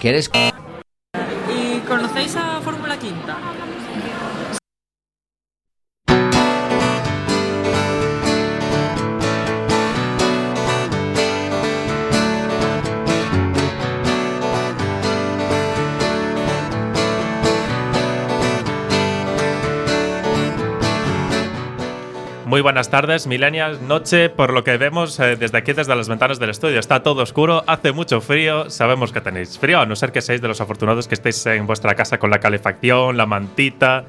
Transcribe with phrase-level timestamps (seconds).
[0.00, 0.30] ¿Quieres
[1.48, 3.36] ¿Y conocéis a Fórmula Quinta?
[22.56, 23.82] Muy buenas tardes, millennials.
[23.82, 26.80] Noche, por lo que vemos eh, desde aquí, desde las ventanas del estudio.
[26.80, 28.70] Está todo oscuro, hace mucho frío.
[28.70, 31.66] Sabemos que tenéis frío, a no ser que seáis de los afortunados que estéis en
[31.66, 34.06] vuestra casa con la calefacción, la mantita.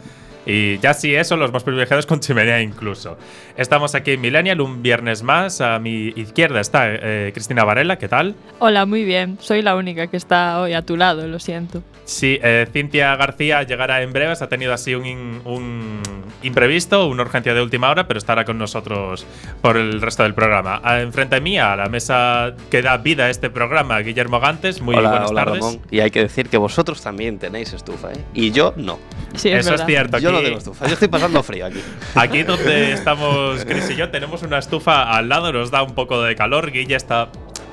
[0.49, 3.17] Y ya sí, eso, los más privilegiados con chimenea incluso.
[3.57, 5.59] Estamos aquí en Millennial, un viernes más.
[5.59, 8.33] A mi izquierda está eh, Cristina Varela, ¿qué tal?
[8.59, 9.37] Hola, muy bien.
[9.41, 11.83] Soy la única que está hoy a tu lado, lo siento.
[12.05, 14.41] Sí, eh, Cintia García llegará en breves.
[14.41, 16.01] Ha tenido así un, in- un
[16.43, 19.25] imprevisto, una urgencia de última hora, pero estará con nosotros
[19.61, 20.79] por el resto del programa.
[20.83, 24.81] Ah, Enfrente mía, a la mesa que da vida a este programa, Guillermo Gantes.
[24.81, 25.59] Muy hola, buenas hola, tardes.
[25.65, 25.81] Ramón.
[25.91, 28.23] Y hay que decir que vosotros también tenéis estufa, ¿eh?
[28.33, 28.97] Y yo no.
[29.35, 30.17] Sí, es Eso es cierto.
[30.19, 30.87] Yo no tengo estufa.
[30.87, 31.81] Yo estoy pasando frío aquí.
[32.15, 36.21] Aquí donde estamos Chris y yo tenemos una estufa al lado, nos da un poco
[36.21, 36.71] de calor.
[36.71, 37.29] Guille está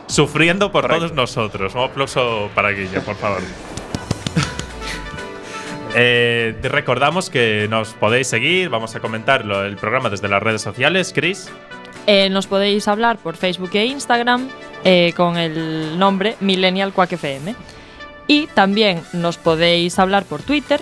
[0.06, 1.04] sufriendo por Correcto.
[1.06, 1.74] todos nosotros.
[1.74, 3.40] Un aplauso para Guille, por favor.
[5.96, 11.12] Eh, recordamos que nos podéis seguir, vamos a comentarlo el programa desde las redes sociales,
[11.14, 11.48] Chris.
[12.06, 14.48] Eh, nos podéis hablar por Facebook e Instagram
[14.84, 17.54] eh, con el nombre Millennial Quack FM.
[18.26, 20.80] Y también nos podéis hablar por Twitter,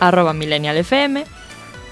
[0.00, 1.24] arroba Millennial FM.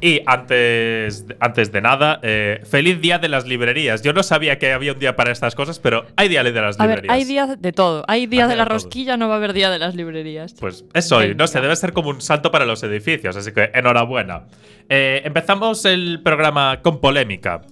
[0.00, 4.02] Y antes, antes de nada, eh, feliz día de las librerías.
[4.02, 6.78] Yo no sabía que había un día para estas cosas, pero hay día de las
[6.78, 7.14] A ver, librerías.
[7.14, 8.04] hay días de todo.
[8.08, 8.74] Hay día Hay de de la todo.
[8.74, 10.54] rosquilla, no va a haber día de las librerías.
[10.60, 13.70] Pues es hoy, no sé, debe ser como un salto para los edificios, así que
[13.72, 14.42] enhorabuena.
[14.88, 17.62] Eh, empezamos el programa con polémica,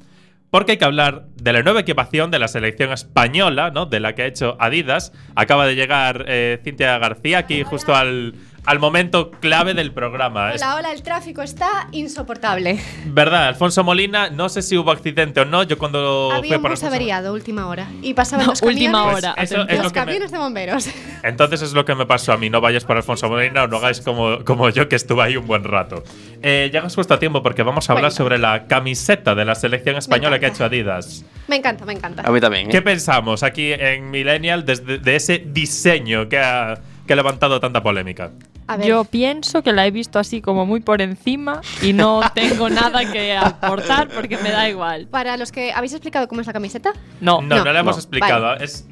[0.54, 3.86] porque hay que hablar de la nueva equipación de la selección española, ¿no?
[3.86, 5.12] De la que ha hecho Adidas.
[5.34, 8.34] Acaba de llegar eh, Cintia García aquí justo al,
[8.66, 10.52] al momento clave del programa.
[10.54, 12.80] Hola, hola, el tráfico está insoportable.
[13.06, 16.62] verdad, Alfonso Molina, no sé si hubo accidente o no, yo cuando Había fui un
[16.62, 19.30] por bus averiado última hora y pasaban No, los camiones, última Pues hora.
[19.42, 19.70] eso atención.
[19.70, 20.88] es lo los me- camiones de bomberos.
[21.22, 22.48] Entonces es lo que me pasó a mí.
[22.48, 25.46] No vayáis por Alfonso Molina o no hagáis como, como yo, que estuve ahí un
[25.46, 26.02] buen rato.
[26.42, 29.96] Eh, llegas justo a tiempo porque vamos a hablar sobre la camiseta de la selección
[29.96, 31.24] española que ha hecho Adidas.
[31.48, 32.22] Me encanta, me encanta.
[32.26, 32.70] A mí también, ¿eh?
[32.70, 37.82] ¿Qué pensamos aquí en Millennial desde de ese diseño que ha, que ha levantado tanta
[37.82, 38.30] polémica?
[38.66, 42.20] A ver, Yo pienso que la he visto así como muy por encima y no
[42.34, 45.06] tengo nada que aportar porque me da igual.
[45.08, 47.96] para los que habéis explicado cómo es la camiseta, No, No, no, no, la hemos
[47.96, 48.00] no.
[48.00, 48.44] explicado.
[48.46, 48.64] Vale.
[48.64, 48.86] Es,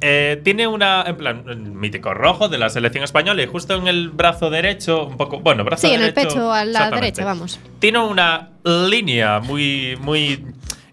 [0.00, 3.86] eh, tiene una, en plan, un mítico rojo de la selección española y justo en
[3.88, 6.28] el brazo derecho, un poco, bueno, brazo sí, en el derecho.
[6.34, 7.58] pecho a la derecha, vamos.
[7.78, 10.44] Tiene una línea muy, muy,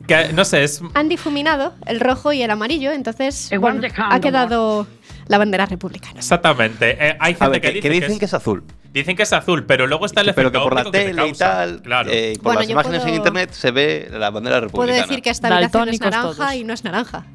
[0.07, 4.87] que no sé, es Han difuminado el rojo y el amarillo, entonces bueno, ha quedado
[5.31, 6.19] la bandera republicana.
[6.19, 6.97] Exactamente.
[6.99, 8.63] Eh, hay gente ver, que, que, dice que dicen es, que es azul.
[8.93, 11.31] dicen que es azul, pero luego está el efecto Pero que por la tele y
[11.33, 12.09] tal, Claro.
[12.11, 15.01] eh, por Bueno, las imágenes en puedo- internet se ve la bandera Puedo republicana.
[15.07, 16.53] decir que esta habitación es naranja todos.
[16.55, 17.25] y no es naranja.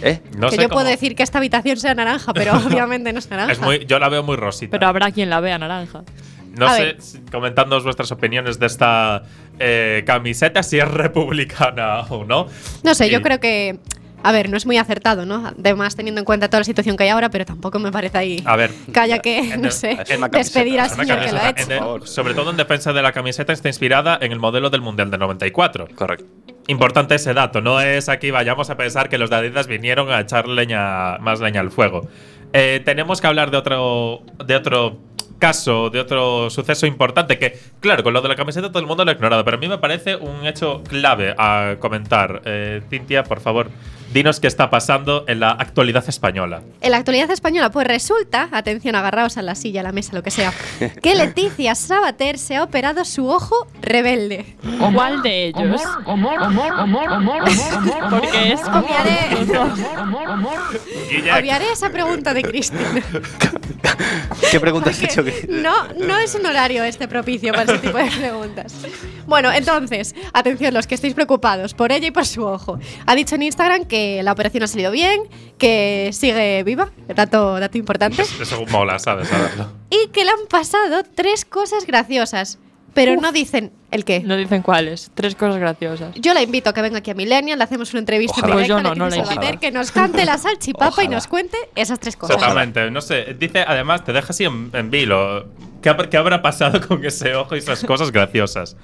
[0.00, 0.20] ¿Eh?
[0.38, 3.18] no que sé yo cómo- puedo decir que esta habitación sea naranja, pero obviamente no
[3.18, 3.52] es naranja.
[3.52, 4.70] es muy, yo la veo muy rosita.
[4.70, 6.02] pero habrá quien la vea naranja.
[6.56, 6.96] no A sé,
[7.32, 9.22] comentadnos vuestras opiniones de esta
[9.58, 12.46] eh, camiseta, si es republicana o no.
[12.82, 13.78] No sé, Y- yo creo que.
[14.22, 15.46] A ver, no es muy acertado, ¿no?
[15.58, 18.42] Además, teniendo en cuenta toda la situación que hay ahora, pero tampoco me parece ahí.
[18.44, 19.98] A ver, haya que, En no el- sé,
[20.30, 21.96] despedir al señor que lo ha camiseta, hecho.
[21.96, 25.10] el- sobre todo en defensa de la camiseta, está inspirada en el modelo del Mundial
[25.10, 25.88] del 94.
[25.94, 26.24] Correcto.
[26.68, 30.20] Importante ese dato, no es aquí vayamos a pensar que los de Adidas vinieron a
[30.20, 32.08] echar leña, más leña al fuego.
[32.52, 34.98] Eh, tenemos que hablar de otro, de otro
[35.40, 39.04] caso, de otro suceso importante que, claro, con lo de la camiseta todo el mundo
[39.04, 42.42] lo ha ignorado, pero a mí me parece un hecho clave a comentar.
[42.44, 43.68] Eh, Cintia, por favor,
[44.12, 46.62] dinos qué está pasando en la actualidad española.
[46.80, 50.22] En la actualidad española, pues resulta, atención, agarraos a la silla, a la mesa, lo
[50.22, 50.52] que sea,
[51.02, 54.56] que Leticia Sabater se ha operado su ojo rebelde.
[54.92, 55.82] ¿Cuál de ellos?
[58.10, 59.36] Porque es Obviaré,
[61.38, 63.02] obviaré esa pregunta de Cristina.
[64.50, 65.24] ¿Qué pregunta has hecho?
[65.48, 68.74] No, no es un horario este propicio para ese tipo de preguntas.
[69.26, 72.78] Bueno, entonces, atención, los que estéis preocupados por ella y por su ojo.
[73.06, 75.22] Ha dicho en Instagram que la operación ha salido bien,
[75.58, 79.28] que sigue viva, dato, dato importante, Eso mola, ¿sabes?
[79.90, 82.58] Y que le han pasado tres cosas graciosas,
[82.94, 84.20] pero no dicen el qué.
[84.20, 85.10] No dicen cuáles.
[85.14, 86.14] Tres cosas graciosas.
[86.16, 88.52] Yo la invito a que venga aquí a Millennial, le hacemos una entrevista Ojalá.
[88.54, 89.60] en Pues yo no, no a la invito.
[89.60, 91.16] Que nos cante la salchipapa y Ojalá.
[91.16, 92.36] nos cuente esas tres cosas.
[92.36, 92.90] Totalmente.
[92.90, 95.46] No sé, dice, además, te deja así en, en vilo.
[95.82, 98.76] ¿Qué, qué habrá pasado con ese ojo y esas cosas graciosas?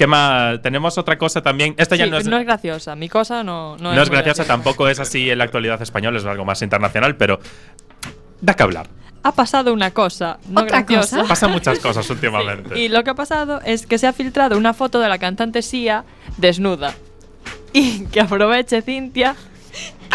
[0.00, 0.62] ¿Qué más?
[0.62, 1.74] Tenemos otra cosa también.
[1.76, 2.96] Esta ya Sí, no es, no es graciosa.
[2.96, 6.16] Mi cosa no, no, no es muy graciosa, tampoco es así en la actualidad española,
[6.16, 7.38] es algo más internacional, pero
[8.40, 8.88] da que hablar.
[9.22, 11.16] Ha pasado una cosa no ¿Otra graciosa.
[11.18, 11.28] cosa?
[11.28, 12.78] Pasan muchas cosas últimamente.
[12.80, 15.60] Y lo que ha pasado es que se ha filtrado una foto de la cantante
[15.60, 16.06] Sia
[16.38, 16.94] desnuda.
[17.74, 19.36] Y que aproveche Cintia.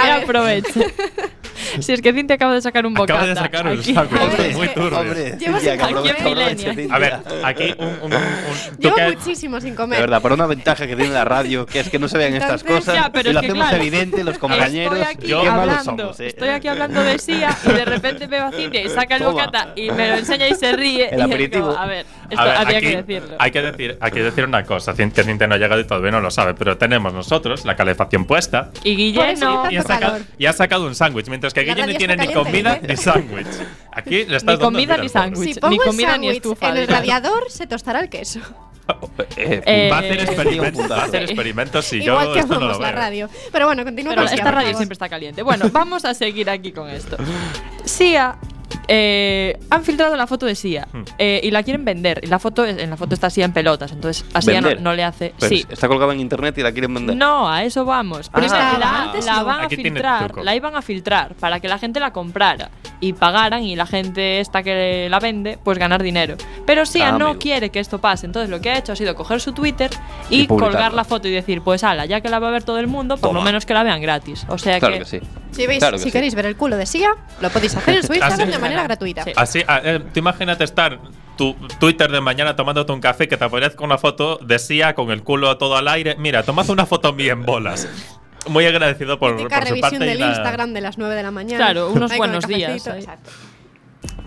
[0.02, 0.96] Que aproveche.
[1.80, 3.14] si es que Cintia acaba de sacar un bocata.
[3.22, 5.00] Acaba de sacar un A ver, muy turbio.
[5.00, 6.88] Hombre, Llevas Cintia, aquí.
[6.92, 7.88] A ver, aquí un.
[7.88, 10.00] un, un- tú Llevo que- muchísimo sin De comer.
[10.02, 12.64] verdad, para una ventaja que tiene la radio, que es que no se vean estas
[12.64, 14.98] cosas, ya, pero y lo es que hacemos claro, evidente los compañeros.
[14.98, 16.28] Estoy aquí, yo- qué malos hablando, somos, eh.
[16.28, 19.32] estoy aquí hablando de Sia y de repente veo a Cintia y saca el Toma.
[19.46, 21.10] bocata y me lo enseña y se ríe.
[21.10, 21.68] El y aperitivo.
[21.68, 23.36] como, a ver, esto A ver, había aquí que decirlo.
[23.40, 26.12] Hay que decir, hay que decir una cosa, que Cintia no ha llegado y todavía
[26.12, 29.72] no lo sabe, pero tenemos nosotros la calefacción puesta Y Por Guille no.
[29.72, 32.34] y ha, sacado, y ha sacado un sándwich, mientras que La Guille no tiene ni
[32.34, 32.82] comida ¿eh?
[32.88, 33.48] ni sándwich.
[33.92, 35.54] Aquí le estás Ni dando comida ni sándwich.
[35.56, 38.40] Si Ni el comida ni sándwich estufa, en el radiador, se tostará el queso.
[38.40, 41.32] Eh, Eh, Va a hacer experimentos, va a hacer sí.
[41.32, 42.92] experimentos y Igual yo que esto no lo la veo.
[42.96, 43.30] radio.
[43.52, 45.42] Pero bueno, continúa Pero esta radio siempre está caliente.
[45.42, 47.18] Bueno, vamos a seguir aquí con esto.
[47.84, 48.36] Sia.
[48.88, 51.04] Eh, han filtrado la foto de Sia Hmm.
[51.18, 52.20] eh, y la quieren vender.
[52.24, 55.04] Y la foto, en la foto está Sia en pelotas, entonces a Sia no, le
[55.04, 55.34] hace.
[55.40, 57.16] Pero sí, Está colgada en internet y la quieren vender.
[57.16, 58.30] No, a eso vamos.
[58.34, 59.46] Pero es que Ah, la, antes la no.
[59.46, 62.70] van a filtrar, la iban a filtrar para que la gente la comprara
[63.00, 66.36] y pagaran y la gente esta que la vende, pues ganar dinero.
[66.66, 67.40] Pero Sia Ah, no amigo.
[67.40, 69.90] quiere que esto pase, entonces lo que ha hecho ha sido coger su Twitter
[70.30, 72.80] y, colgar la foto y decir, pues ala, ya que la va a ver todo
[72.80, 74.46] el mundo, por lo menos que la vean gratis.
[74.50, 75.20] O sea Claro que, que sí.
[75.52, 76.12] Si, veis, Claro que si sí.
[76.12, 77.12] queréis ver el culo de Sia,
[77.42, 79.24] lo podéis hacer en su Instagram de manera gratuita.
[79.24, 79.32] Sí.
[79.36, 81.00] Así, a- eh, tú imagínate estar
[81.38, 85.12] tu Twitter de mañana tomándote un café que te aparezca una foto de Sia con
[85.12, 86.16] el culo todo al aire.
[86.18, 87.88] Mira, tomad una foto mía en bolas.
[88.48, 90.06] Muy agradecido por, por su revisión parte.
[90.06, 91.58] del la- Instagram de las 9 de la mañana.
[91.58, 93.32] Claro, unos Ahí buenos días, exacto.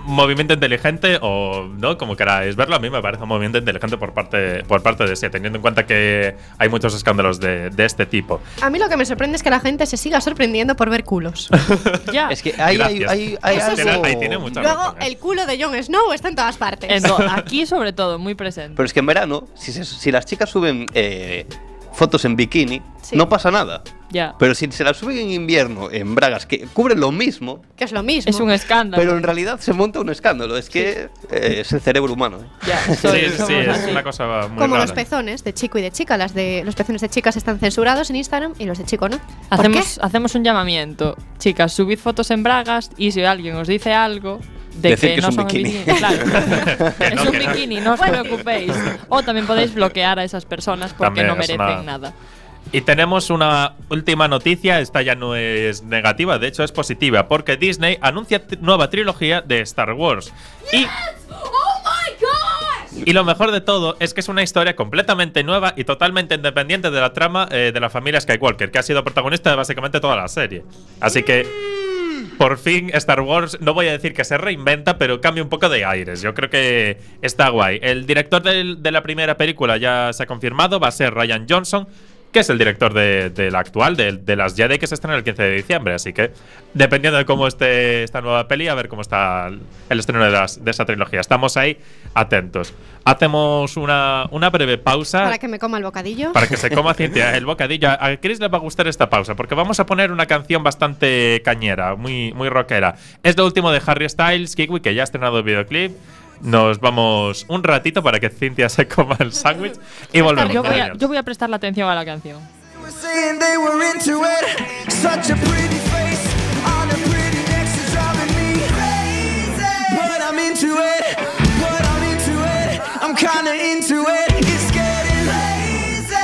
[0.05, 4.15] movimiento inteligente o no, como queráis verlo, a mí me parece un movimiento inteligente por
[4.15, 8.07] parte, por parte de Sia, teniendo en cuenta que hay muchos escándalos de, de este
[8.07, 8.41] tipo.
[8.63, 11.05] A mí lo que me sorprende es que la gente se siga sorprendiendo por ver
[11.05, 11.49] culos.
[12.13, 12.29] ya.
[12.31, 14.05] Es que hay, hay, hay, hay Eso Tiene- algo.
[14.07, 15.07] ahí tiene mucha Luego, razón, ¿eh?
[15.07, 17.05] el culo de Jon Snow está en todas partes.
[17.31, 18.75] Aquí sobre todo, muy presente.
[18.77, 21.47] Pero es que en verano, si, se- si las chicas suben eh,
[21.99, 23.17] fotos en bikini, Sí.
[23.17, 23.83] no pasa nada.
[24.11, 24.35] ya.
[24.39, 27.93] Pero si se las suben en invierno, en bragas, que cubren lo mismo, que es
[27.93, 28.31] lo mismo.
[28.31, 29.03] Es un escándalo.
[29.03, 30.57] pero en realidad se monta un escándalo.
[30.57, 32.39] Es que eh, es el cerebro humano.
[32.39, 32.47] ¿eh?
[32.67, 34.81] Ya, Sí, soy- sí, es una cosa muy Como rara.
[34.87, 36.17] los pezones de chico y de chica.
[36.17, 39.19] Las de, los pezones de chicas están censurados en Instagram y los de chico no.
[39.19, 41.17] ¿Por Hacemos, hacemos un llamamiento.
[41.39, 44.41] Chicas, subid fotos en bragas y si alguien os dice algo
[44.81, 45.85] de Decir que, que es no un son bikini.
[45.85, 46.17] Claro.
[47.01, 47.53] Es no, un que no.
[47.53, 48.73] bikini, no os preocupéis.
[49.09, 52.13] O también podéis bloquear a esas personas porque También no merecen una- nada.
[52.71, 57.57] Y tenemos una última noticia, esta ya no es negativa, de hecho es positiva, porque
[57.57, 60.35] Disney anuncia nueva trilogía de Star Wars.
[60.71, 60.87] Y,
[63.07, 66.91] y lo mejor de todo es que es una historia completamente nueva y totalmente independiente
[66.91, 70.17] de la trama eh, de la familia Skywalker, que ha sido protagonista de básicamente toda
[70.17, 70.63] la serie.
[71.01, 71.47] Así que,
[72.39, 75.69] por fin, Star Wars, no voy a decir que se reinventa, pero cambia un poco
[75.69, 76.23] de aires.
[76.23, 77.81] Yo creo que está guay.
[77.83, 81.89] El director de la primera película ya se ha confirmado, va a ser Ryan Johnson
[82.33, 85.17] que es el director de, de la actual, de, de las Jedi, que se estrena
[85.17, 85.95] el 15 de diciembre.
[85.95, 86.31] Así que,
[86.75, 90.31] dependiendo de cómo esté esta nueva peli, a ver cómo está el, el estreno de,
[90.31, 91.21] las- de esa trilogía.
[91.21, 91.79] Estamos ahí
[92.15, 92.75] atentos.
[93.05, 95.25] Hacemos una, una breve pausa.
[95.25, 96.33] Para que me coma el bocadillo.
[96.35, 97.89] Para que se coma Cintia el bocadillo.
[97.91, 101.41] A Chris le va a gustar esta pausa porque vamos a poner una canción bastante
[101.43, 102.97] cañera, muy, muy rockera.
[103.23, 105.93] Es lo último de Harry Styles, Kiwi, que ya ha estrenado el videoclip.
[106.41, 109.75] Nos vamos un ratito para que Cintia se coma el sándwich
[110.13, 110.53] y volvemos.
[110.53, 112.39] Yo voy, a, yo voy a prestar la atención a la canción.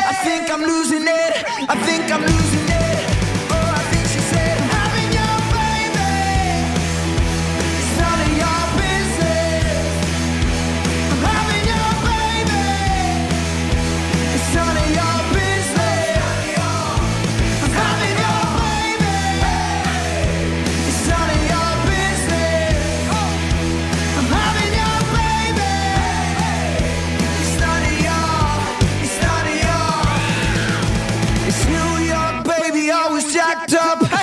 [0.07, 1.45] I think I'm losing it.
[1.69, 2.54] I think I'm losing
[33.55, 34.14] locked up.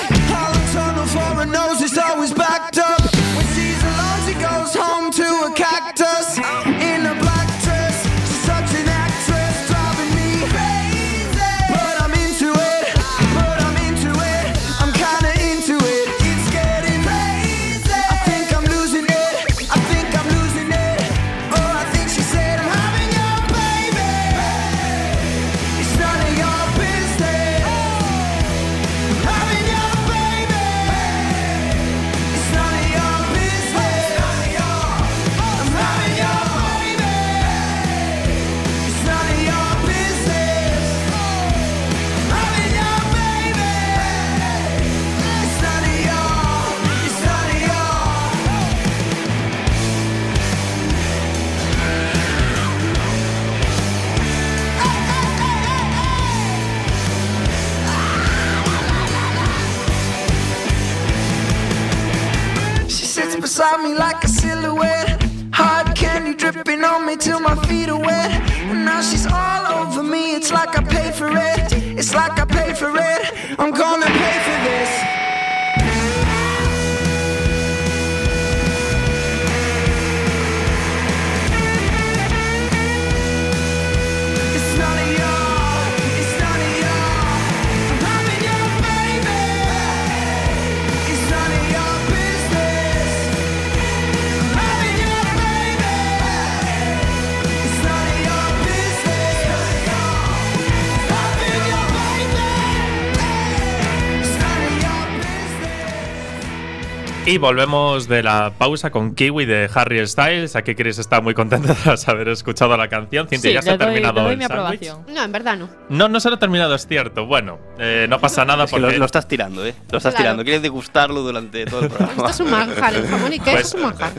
[107.32, 110.58] Y volvemos de la pausa con Kiwi de Harry Styles.
[110.58, 113.26] Aquí Chris está muy contenta tras haber escuchado la canción.
[113.30, 114.90] Cintia, Sí, ya se ha doy, terminado doy el mi sándwich.
[114.90, 115.16] aprobación.
[115.16, 115.70] No, en verdad no.
[115.88, 117.26] No, no se lo ha terminado, es cierto.
[117.26, 119.74] Bueno, eh, no pasa nada Es que lo, porque lo estás tirando, ¿eh?
[119.92, 120.24] Lo estás Claro.
[120.26, 120.44] tirando.
[120.44, 122.30] Quieres degustarlo durante todo el Esto programa.
[122.30, 124.12] es un manjar, el jamón y queso Pues- es un manjar.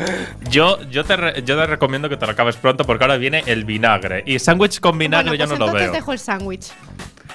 [0.49, 3.43] yo, yo, te re- yo te recomiendo que te lo acabes pronto porque ahora viene
[3.45, 4.23] el vinagre.
[4.27, 6.01] Y sándwich con vinagre bueno, yo pues no lo entonces veo.
[6.01, 6.73] dejo el sándwich.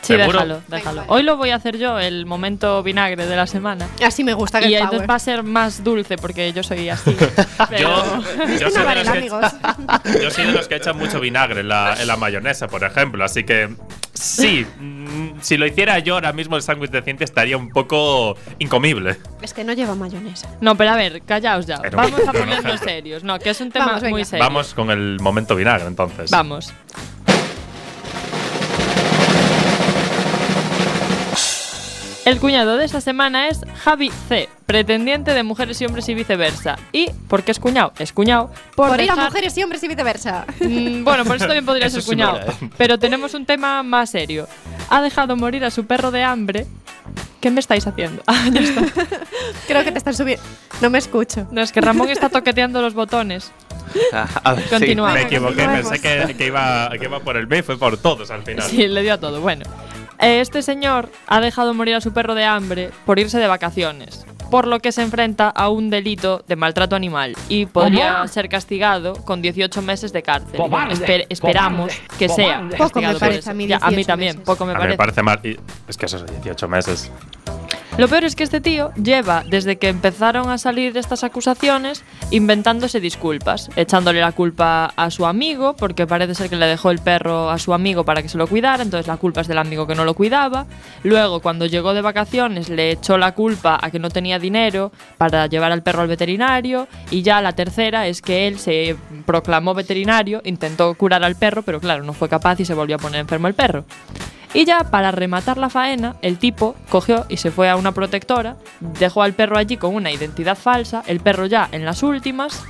[0.02, 0.32] Sí, ¿Seguro?
[0.40, 1.04] déjalo, déjalo.
[1.08, 3.88] Hoy lo voy a hacer yo, el momento vinagre de la semana.
[4.06, 5.10] Así me gusta que Y el entonces power.
[5.12, 7.16] va a ser más dulce porque yo soy así.
[7.70, 9.46] Pero- Yo, yo soy de Varela, los que, amigos.
[10.24, 13.24] yo soy de los que echan mucho vinagre en la, en la mayonesa, por ejemplo.
[13.26, 13.76] Así que
[14.14, 18.38] sí, mm, si lo hiciera yo ahora mismo el sándwich de Cintia estaría un poco
[18.60, 19.18] incomible.
[19.42, 20.48] Es que no lleva mayonesa.
[20.62, 21.80] No, pero a ver, callaos ya.
[21.82, 23.24] Pero- Vamos a pero- ponernos serios.
[23.24, 24.16] No, que es un tema Vamos, venga.
[24.16, 24.46] muy serio.
[24.46, 26.32] Vamos con el momento vinagre entonces.
[26.32, 26.72] Vamos.
[32.28, 36.78] El cuñado de esta semana es Javi C, pretendiente de mujeres y hombres y viceversa.
[36.92, 37.94] ¿Y por qué es cuñado?
[38.00, 40.46] Es cuñado por, Por ir a dejar- mujeres y hombres y viceversa.
[40.60, 42.42] Mm, bueno, por eso también podría ser sí cuñado.
[42.78, 44.46] Pero tenemos un tema más serio.
[44.90, 46.66] Ha dejado morir a su perro de hambre.
[47.40, 48.22] ¿Qué me estáis haciendo?
[48.28, 48.82] Ah, ya está.
[49.68, 50.44] Creo que te están subiendo.
[50.82, 51.48] No me escucho.
[51.52, 53.54] No, es que Ramón está toqueteando los botones.
[54.12, 54.70] Ah, a ver, sí.
[54.70, 55.14] Continúa.
[55.14, 58.44] Me equivoqué, pensé que, que iba, que iba por el B, fue por todos al
[58.44, 58.70] final.
[58.70, 59.40] Sí, le dio a todo.
[59.40, 59.64] Bueno,
[60.20, 64.66] este señor ha dejado morir a su perro de hambre por irse de vacaciones, por
[64.68, 69.42] lo que se enfrenta a un delito de maltrato animal y podría ser castigado con
[69.42, 70.60] 18 meses de cárcel.
[70.60, 73.52] Esper- esperamos que sea Poco me parece eso.
[73.52, 74.46] a mí Ya, a mí 18 también, meses.
[74.46, 74.90] poco me a parece.
[74.94, 75.40] me parece mal.
[75.44, 75.58] y-
[75.88, 77.12] es que esos 18 meses.
[77.98, 83.00] Lo peor es que este tío lleva, desde que empezaron a salir estas acusaciones, inventándose
[83.00, 87.50] disculpas, echándole la culpa a su amigo, porque parece ser que le dejó el perro
[87.50, 89.96] a su amigo para que se lo cuidara, entonces la culpa es del amigo que
[89.96, 90.68] no lo cuidaba.
[91.02, 95.48] Luego, cuando llegó de vacaciones, le echó la culpa a que no tenía dinero para
[95.48, 96.88] llevar al perro al veterinario.
[97.10, 101.80] Y ya la tercera es que él se proclamó veterinario, intentó curar al perro, pero
[101.80, 103.86] claro, no fue capaz y se volvió a poner enfermo el perro.
[104.58, 108.56] Y ya para rematar la faena, el tipo cogió y se fue a una protectora,
[108.80, 112.64] dejó al perro allí con una identidad falsa, el perro ya en las últimas,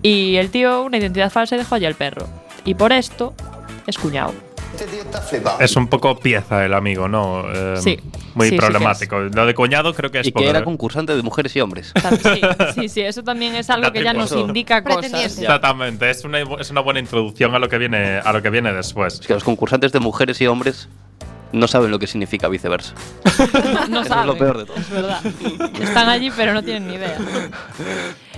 [0.00, 2.26] y el tío una identidad falsa y dejó allí al perro.
[2.64, 3.34] Y por esto
[3.86, 4.32] es cuñado.
[5.60, 7.44] Es un poco pieza el amigo, ¿no?
[7.52, 7.98] Eh, Sí.
[8.34, 9.18] Muy Sí, sí que problemático.
[9.18, 11.92] Lo de cuñado creo que es Y por- era concursante de mujeres y hombres.
[12.22, 12.40] Sí,
[12.74, 15.12] sí, sí, eso también es algo que ya nos indica cosas.
[15.38, 18.72] Exactamente, es una, es una buena introducción a lo que viene, a lo que viene
[18.72, 19.14] después.
[19.20, 20.88] Es que los concursantes de mujeres y hombres
[21.52, 22.94] no saben lo que significa viceversa.
[23.88, 24.76] No Eso es lo peor de todo.
[24.76, 25.20] Es verdad.
[25.80, 27.16] Están allí, pero no tienen ni idea.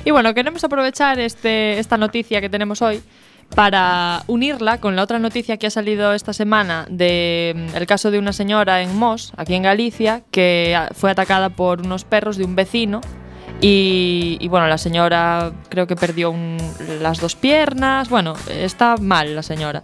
[0.05, 3.03] Y bueno, queremos aprovechar este, esta noticia que tenemos hoy
[3.55, 8.11] para unirla con la otra noticia que ha salido esta semana de mm, el caso
[8.11, 12.45] de una señora en Mos, aquí en Galicia, que fue atacada por unos perros de
[12.45, 13.01] un vecino.
[13.63, 16.57] Y, y, bueno, la señora creo que perdió un-
[17.03, 18.09] las dos piernas.
[18.09, 19.83] Bueno, está mal la señora.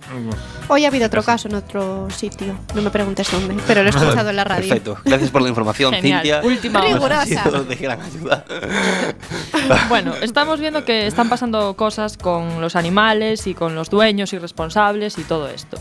[0.68, 2.54] Hoy ha habido otro caso en otro sitio.
[2.75, 4.68] No me preguntes dónde, pero lo he escuchado en la radio.
[4.68, 4.97] Perfecto.
[5.04, 6.23] Gracias por la información, Genial.
[6.23, 6.40] Cintia.
[6.42, 7.50] Última Rigurosa.
[7.68, 8.45] de gran ayuda.
[9.88, 14.38] Bueno, estamos viendo que están pasando cosas con los animales y con los dueños y
[14.38, 15.78] responsables y todo esto.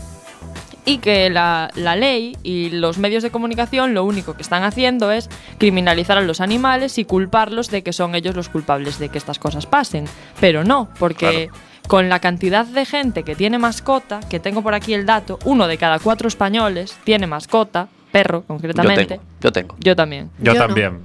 [0.88, 5.10] Y que la, la ley y los medios de comunicación lo único que están haciendo
[5.10, 5.28] es
[5.58, 9.38] criminalizar a los animales y culparlos de que son ellos los culpables de que estas
[9.38, 10.04] cosas pasen.
[10.40, 11.50] Pero no, porque
[11.88, 15.66] con la cantidad de gente que tiene mascota, que tengo por aquí el dato, uno
[15.66, 19.06] de cada cuatro españoles tiene mascota, perro Yo concretamente.
[19.06, 19.22] tengo.
[19.40, 19.76] Yo tengo.
[19.78, 20.30] Yo también.
[20.38, 20.66] Yo, Yo no.
[20.66, 21.00] también.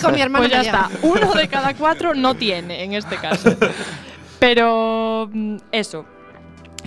[0.00, 0.88] con mi hermano Pues ya está.
[1.02, 3.54] Uno de cada cuatro no tiene en este caso.
[4.38, 6.04] Pero mm, eso.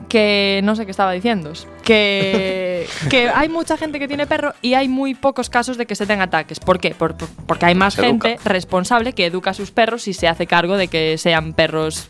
[0.10, 1.52] Que no sé qué estaba diciendo.
[1.84, 5.96] Que, que hay mucha gente que tiene perro y hay muy pocos casos de que
[5.96, 6.60] se den ataques.
[6.60, 6.92] ¿Por qué?
[6.92, 8.50] Por- por- porque hay más Se gente educa.
[8.50, 12.10] responsable que educa a sus perros y se hace cargo de que sean perros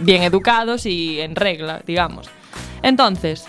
[0.00, 2.28] bien educados y en regla, digamos.
[2.82, 3.44] Entonces,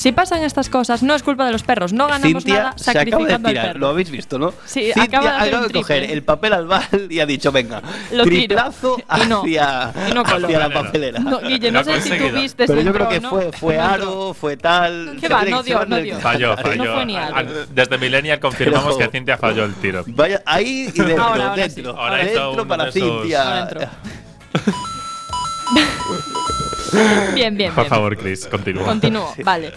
[0.00, 1.92] Si pasan estas cosas, no es culpa de los perros.
[1.92, 3.78] No ganamos Cintia nada se acaba de sacrificando al tirar, perro.
[3.80, 4.54] lo habéis visto, ¿no?
[4.64, 7.26] Sí, Cintia acaba de hacer acaba un de coger el papel al bal y ha
[7.26, 8.36] dicho, venga, Lo tiro.
[8.36, 11.18] triplazo Y no, hacia, y no hacia la papelera.
[11.20, 13.28] No, Guille, no sé si tú viste Pero yo creo que no.
[13.28, 15.18] fue, fue No aro, fue tal.
[15.20, 15.44] ¿Qué va?
[15.44, 16.18] No dio, no dio.
[16.18, 16.94] Falló, No falló.
[16.94, 17.16] fue ni.
[17.18, 20.02] Ah, Desde Millennial confirmamos Pero- que Cintia falló el tiro.
[20.06, 21.74] Vaya, ahí y dentro, Ahora, ahora sí.
[21.74, 21.98] dentro.
[22.00, 23.64] Ahora hizo dentro para Cintia.
[23.64, 23.90] Ahora.
[27.34, 27.90] Bien, bien, Por bien.
[27.90, 28.84] favor, Chris, continúa.
[28.84, 29.72] Continúo, vale.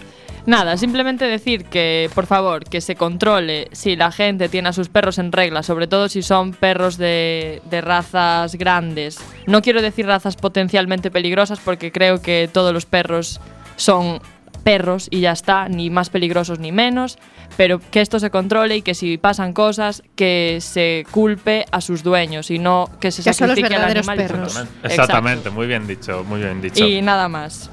[0.46, 4.90] Nada, simplemente decir que, por favor, que se controle si la gente tiene a sus
[4.90, 9.18] perros en regla, sobre todo si son perros de, de razas grandes.
[9.46, 13.40] No quiero decir razas potencialmente peligrosas porque creo que todos los perros
[13.76, 14.20] son
[14.64, 17.18] perros y ya está, ni más peligrosos ni menos,
[17.56, 22.02] pero que esto se controle y que si pasan cosas, que se culpe a sus
[22.02, 24.16] dueños y no que se Que sacrifique al animal.
[24.16, 24.64] perros.
[24.82, 25.52] Exactamente, Exacto.
[25.52, 26.84] muy bien dicho, muy bien dicho.
[26.84, 27.70] Y nada más.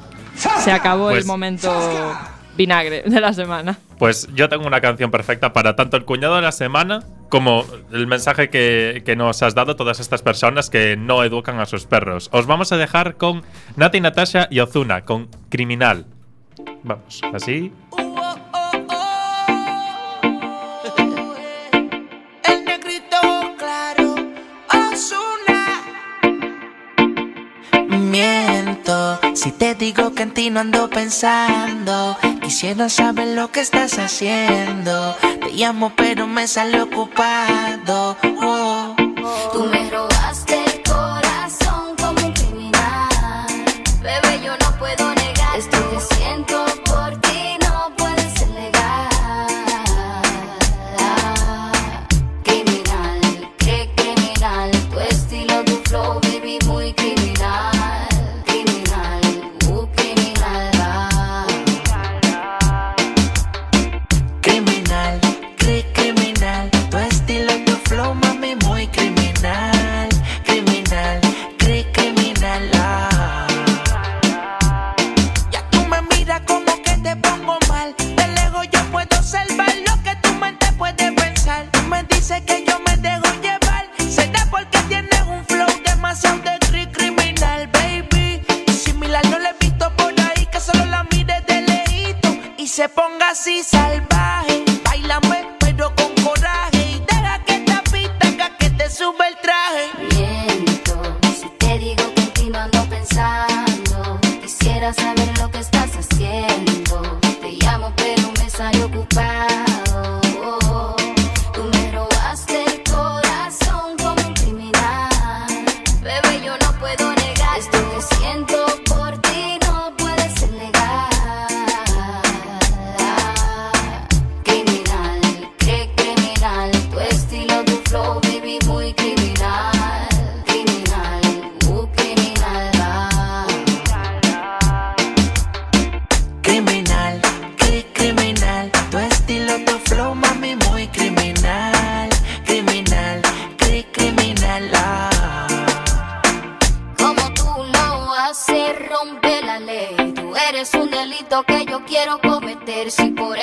[0.63, 1.71] Se acabó Pues- el momento
[2.57, 3.77] vinagre de la semana.
[3.97, 8.07] Pues yo tengo una canción perfecta para tanto el cuñado de la semana como el
[8.07, 12.29] mensaje que, que nos has dado todas estas personas que no educan a sus perros.
[12.33, 13.43] Os vamos a dejar con
[13.77, 16.05] Nati, Natasha y Ozuna, con Criminal.
[16.83, 17.71] Vamos, así.
[29.33, 32.15] Si te digo que en ti no ando pensando.
[32.41, 35.15] Quisiera saber lo que estás haciendo.
[35.41, 38.17] Te llamo, pero me sale ocupado.
[38.39, 38.95] Oh.
[39.51, 40.10] Tú me robaste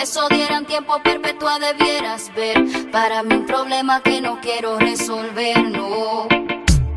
[0.01, 2.91] eso dieran tiempo perpetua, debieras ver.
[2.93, 6.27] Para mí, un problema que no quiero resolver, no.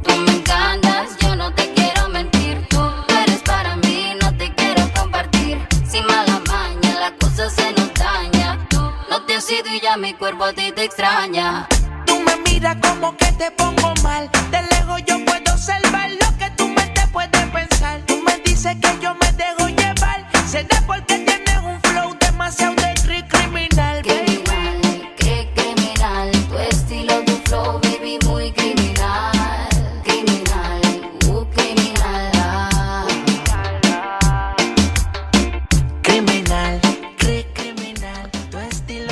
[0.03, 2.67] Tú me encantas, yo no te quiero mentir.
[2.69, 2.79] Tú
[3.23, 5.57] eres para mí, no te quiero compartir.
[5.89, 8.57] Sin mala maña, la cosa se nos daña.
[8.69, 11.67] Tú no te has ido y ya mi cuerpo a ti te extraña.
[12.05, 14.29] Tú me miras como que te pongo mal.
[14.51, 18.01] De lejos yo puedo observar lo que tu mente puede pensar.
[18.05, 20.27] Tú me dices que yo me dejo llevar.
[20.47, 22.80] Será porque tienes un flow demasiado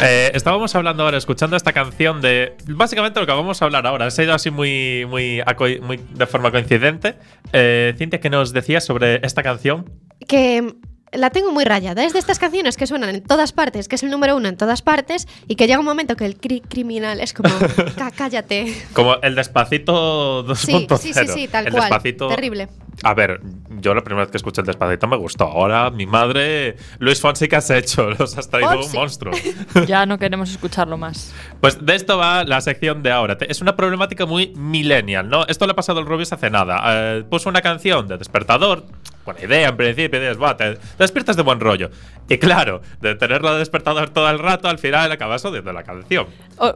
[0.01, 2.55] Eh, estábamos hablando ahora, escuchando esta canción de.
[2.67, 4.09] Básicamente lo que vamos a hablar ahora.
[4.11, 5.41] Se ha ido así muy, muy,
[6.13, 7.15] de forma coincidente.
[7.53, 9.89] Eh, Cintia, ¿qué nos decías sobre esta canción?
[10.27, 10.75] que
[11.11, 12.03] la tengo muy rayada.
[12.03, 14.57] Es de estas canciones que suenan en todas partes, que es el número uno en
[14.57, 17.49] todas partes, y que llega un momento que el cri- criminal es como,
[17.97, 18.75] "Cá- cállate.
[18.93, 20.97] Como el despacito 2.0.
[20.99, 21.83] Sí, sí, sí, sí, tal el cual.
[21.85, 22.67] Despacito, Terrible.
[23.03, 23.39] A ver,
[23.79, 25.45] yo la primera vez que escuché el despacito me gustó.
[25.45, 28.09] Ahora, mi madre, Luis Fonsi, ¿qué has hecho?
[28.19, 28.89] Los has traído Fonsi.
[28.89, 29.33] un monstruo.
[29.87, 31.33] Ya no queremos escucharlo más.
[31.61, 33.37] Pues de esto va la sección de ahora.
[33.41, 35.45] Es una problemática muy millennial, ¿no?
[35.47, 36.81] Esto le ha pasado al Rubius hace nada.
[36.85, 38.85] Eh, puso una canción de despertador,
[39.33, 41.89] buena idea en principio, dices, "Buah, te, te despiertas de buen rollo.
[42.27, 46.27] Y claro, de tenerlo de despertador todo el rato, al final acabas odiando la canción.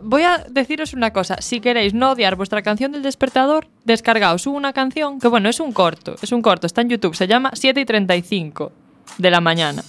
[0.01, 1.37] Voy a deciros una cosa.
[1.41, 5.71] Si queréis no odiar vuestra canción del despertador, descargaos una canción que, bueno, es un
[5.71, 6.15] corto.
[6.21, 7.15] Es un corto, está en YouTube.
[7.15, 8.71] Se llama 7 y 35
[9.19, 9.83] de la mañana.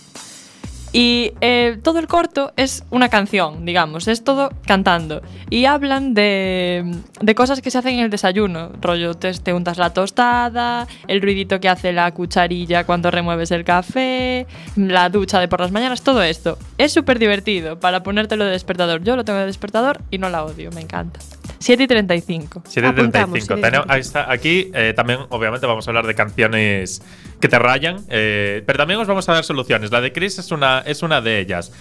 [0.96, 5.22] Y eh, todo el corto es una canción, digamos, es todo cantando.
[5.50, 6.84] Y hablan de,
[7.20, 8.70] de cosas que se hacen en el desayuno.
[8.80, 13.64] Rollo, te, te untas la tostada, el ruidito que hace la cucharilla cuando remueves el
[13.64, 16.58] café, la ducha de por las mañanas, todo esto.
[16.78, 19.02] Es súper divertido para ponértelo de despertador.
[19.02, 21.18] Yo lo tengo de despertador y no la odio, me encanta.
[21.58, 22.62] 7 y 35.
[22.64, 22.88] 7.35.
[22.88, 27.02] Apuntamos, Tenemos- ahí está, aquí eh, también, obviamente, vamos a hablar de canciones
[27.40, 29.90] que te rayan, eh, pero también os vamos a dar soluciones.
[29.90, 31.72] La de Chris es una, es una de ellas.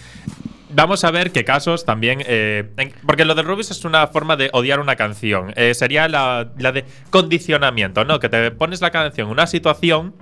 [0.76, 2.24] Vamos a ver qué casos también.
[2.26, 5.54] eh, en- porque lo de Rubis es una forma de odiar una canción.
[5.56, 8.20] Eh, sería la, la de condicionamiento, ¿no?
[8.20, 10.16] Que te pones la canción en una situación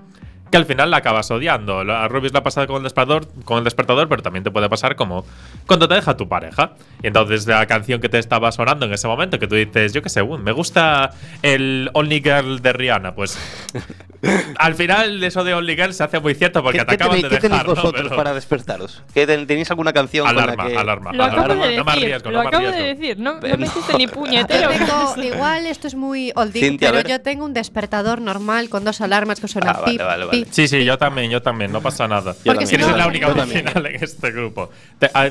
[0.52, 1.84] que al final la acabas odiando.
[1.84, 4.52] La- A Rubis la ha pasado con el despertador, con el despertador, pero también te
[4.52, 5.26] puede pasar como
[5.66, 6.74] cuando te deja tu pareja.
[7.02, 10.02] Y entonces la canción que te estaba sonando en ese momento, que tú dices, yo
[10.02, 11.12] qué sé, "Uh, me gusta
[11.42, 13.38] el Only Girl de Rihanna, pues
[14.58, 17.16] al final eso de Only Girl se hace muy cierto porque ¿Qué, te qué acaban
[17.16, 17.68] tenéis, de qué tenéis dejar.
[17.68, 17.76] ¿no?
[17.82, 19.02] vosotros Pero- para despertaros?
[19.14, 20.78] ¿Qué ten- ¿Tenéis alguna canción Alarma, con la que.?
[20.78, 21.12] alarma.
[21.14, 21.66] Lo acabo alarma.
[21.68, 23.00] de No me decir, arriesgo, lo no me acabo de arriesgo.
[23.02, 23.20] decir.
[23.20, 24.70] No, no Pero- me hiciste ni puñetero.
[24.70, 29.40] tengo, igual esto es muy oldie, pero yo tengo un despertador normal con dos alarmas
[29.40, 30.38] que suenan Ah, vale, pip, vale, vale.
[30.50, 32.34] Sí, sí, yo también, yo también, no pasa nada.
[32.34, 34.70] Yo Porque Chris si no- es la única original en este grupo.
[35.00, 35.30] Te- a,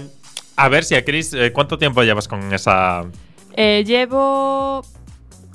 [0.56, 3.04] a ver si a Chris, eh, ¿cuánto tiempo llevas con esa
[3.56, 4.84] Eh, llevo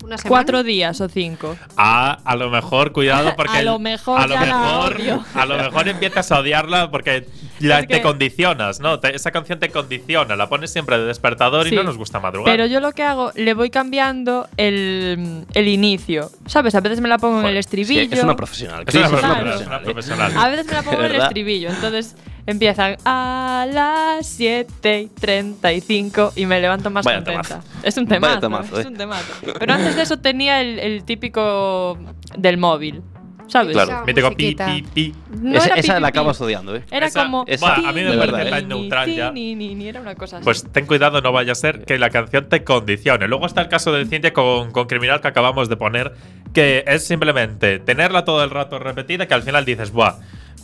[0.05, 0.29] Una semana.
[0.29, 1.57] cuatro días o cinco.
[1.77, 3.57] Ah, a lo mejor, cuidado, porque.
[3.57, 5.01] A lo mejor a lo mejor,
[5.33, 7.25] a lo mejor empiezas a odiarla porque
[7.59, 8.99] la- Es te condicionas, ¿no?
[8.99, 12.53] Te- esa canción te condiciona, la pones siempre de despertador y no nos gusta madrugar.
[12.53, 16.29] Pero yo lo que hago, le voy cambiando el, el inicio.
[16.45, 16.75] ¿Sabes?
[16.75, 18.15] A veces me la pongo en el Sí, estribillo.
[18.15, 18.83] es una profesional.
[18.87, 20.33] es una profesional, es una profesional.
[20.37, 21.69] A veces me la pongo en el estribillo.
[21.69, 22.15] Entonces
[22.45, 27.59] empiezan a las 7 y 35 y me levanto más Vaya contenta.
[27.61, 27.67] temazo.
[27.83, 28.39] Es un temazo.
[28.39, 28.89] temazo, es eh.
[28.89, 29.33] un temazo.
[29.59, 31.97] Pero antes de eso tenía el, el típico
[32.37, 33.01] del móvil.
[33.47, 33.73] ¿Sabes?
[33.73, 33.91] Claro.
[33.91, 35.15] Esa Mítico pi, pi, pi.
[35.41, 36.83] No esa era esa pi, la acabas odiando, ¿eh?
[36.89, 37.43] Era Esa- como.
[37.47, 39.31] esa- a mí me parece tan ni, neutral ya.
[39.31, 40.43] ni, ni, ni, era una cosa así.
[40.43, 43.27] Pues ten cuidado, no vaya a ser que la canción te condicione.
[43.27, 46.13] Luego está el caso de Cintia con, con Criminal que acabamos de poner,
[46.53, 50.15] que es simplemente tenerla todo el rato repetida, que al final dices, ¡buah!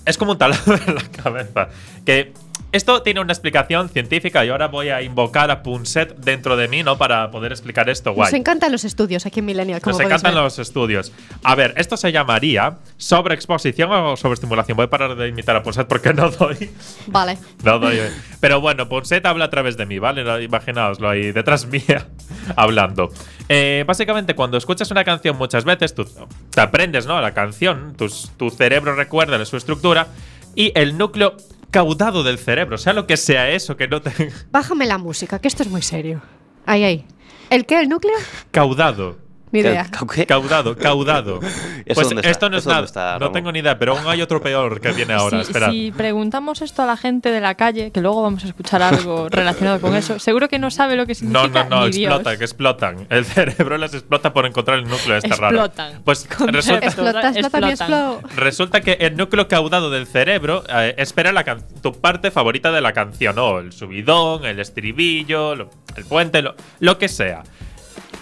[0.06, 1.70] Es como un taladro en la cabeza.
[2.06, 2.34] Que
[2.72, 6.84] esto tiene una explicación científica y ahora voy a invocar a Punset dentro de mí,
[6.84, 6.98] ¿no?
[6.98, 8.32] Para poder explicar esto guay.
[8.32, 10.44] Nos encantan los estudios aquí en Millennial, como Nos encantan ver.
[10.44, 11.12] los estudios.
[11.44, 14.76] A ver, esto se llamaría sobreexposición o sobreestimulación.
[14.78, 16.72] Voy a parar de imitar a Punset porque no doy.
[17.08, 17.38] Vale.
[17.64, 18.00] No doy.
[18.40, 20.44] Pero bueno, Ponset habla a través de mí, ¿vale?
[20.44, 22.08] Imaginaoslo ahí detrás mía
[22.56, 23.10] hablando.
[23.50, 26.06] Eh, básicamente, cuando escuchas una canción muchas veces, tú
[26.50, 27.20] te aprendes, ¿no?
[27.22, 30.08] La canción, tus- tu cerebro recuerda de su estructura
[30.56, 31.36] y el núcleo
[31.72, 34.12] caudado del cerebro, sea lo que sea eso, que no te.
[34.52, 36.22] Bájame la música, que esto es muy serio.
[36.66, 37.06] Ahí, ahí.
[37.50, 37.80] ¿El qué?
[37.80, 38.16] ¿El núcleo?
[38.52, 39.18] caudado.
[39.52, 39.88] Ni idea.
[40.28, 41.40] Caudado, caudado.
[41.86, 42.30] ¿Eso Pues está?
[42.30, 42.86] esto no es ¿Eso dónde nada.
[42.86, 45.38] está, no tengo ni idea, pero aún hay otro peor que viene ahora.
[45.44, 45.72] si, Espera.
[45.72, 49.28] si preguntamos esto a la gente de la calle, que luego vamos a escuchar algo
[49.32, 51.64] relacionado con eso, seguro que no sabe lo que No, significa.
[51.66, 52.12] no, no, ni Dios.
[52.14, 53.08] explota, que explotan.
[53.10, 55.66] El cerebro las explota por encontrar el núcleo este raro.
[55.66, 56.02] Explotan.
[56.04, 58.38] Pues resulta, Explota, explota, Explotan.
[58.38, 62.82] resulta que el núcleo caudado del cerebro eh, espera la can- tu parte favorita de
[62.82, 67.44] la canción, o el subidón, el estribillo, lo- el puente, lo, lo que sea.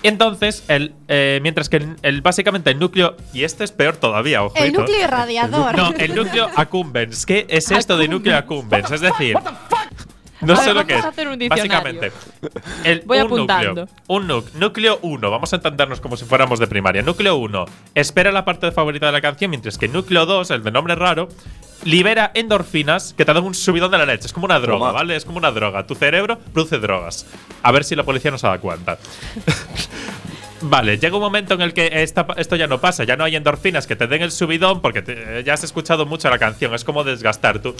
[0.03, 4.43] Entonces, el, eh, mientras que el, el- básicamente el núcleo, y este es peor todavía,
[4.43, 4.55] ojo.
[4.55, 5.75] El núcleo irradiador.
[5.77, 7.25] No, el núcleo accumbens.
[7.25, 8.89] ¿Qué es esto de núcleo accumbens?
[8.91, 9.35] Es decir,
[10.41, 11.05] no sé lo que es.
[11.49, 12.11] Básicamente,
[12.85, 13.67] el, Voy un apuntando.
[13.85, 13.87] núcleo.
[14.07, 17.01] Un nuc- núcleo 1, vamos a entendernos como si fuéramos de primaria.
[17.01, 20.71] Núcleo 1 espera la parte favorita de la canción, mientras que núcleo 2, el de
[20.71, 21.27] nombre raro,
[21.85, 24.27] libera endorfinas que te dan un subidón de la leche.
[24.27, 24.91] Es como una droga, Toma.
[24.91, 25.15] ¿vale?
[25.15, 25.85] Es como una droga.
[25.87, 27.25] Tu cerebro produce drogas.
[27.63, 28.97] A ver si la policía nos da cuenta.
[30.61, 33.37] Vale, llega un momento en el que esta- esto ya no pasa, ya no hay
[33.37, 36.83] endorfinas que te den el subidón porque te- ya has escuchado mucho la canción, es
[36.83, 37.59] como desgastar.
[37.59, 37.73] Tu,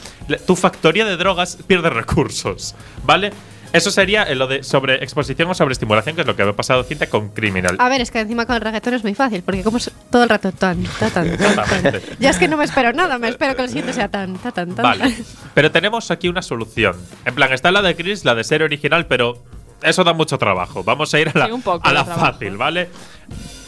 [0.48, 3.34] tu factoría de drogas pierde recursos, ¿vale?
[3.72, 7.08] Eso sería eh, lo de sobreexposición o sobreestimulación, que es lo que ha pasado Cinta
[7.08, 7.76] con Criminal.
[7.80, 10.24] A ver, es que encima con el reggaetón es muy fácil, porque como es todo
[10.24, 12.02] el rato tan, ta, tan, tan.
[12.20, 14.52] Ya es que no me espero nada, me espero que el siguiente sea tan, ta,
[14.52, 14.84] tan, tan.
[14.84, 15.16] Vale,
[15.54, 16.96] pero tenemos aquí una solución.
[17.26, 19.44] En plan, está la de Chris, la de ser original, pero
[19.84, 20.84] eso da mucho trabajo.
[20.84, 21.54] Vamos a ir a la, Sí,
[21.84, 22.90] a la fácil, ¿vale?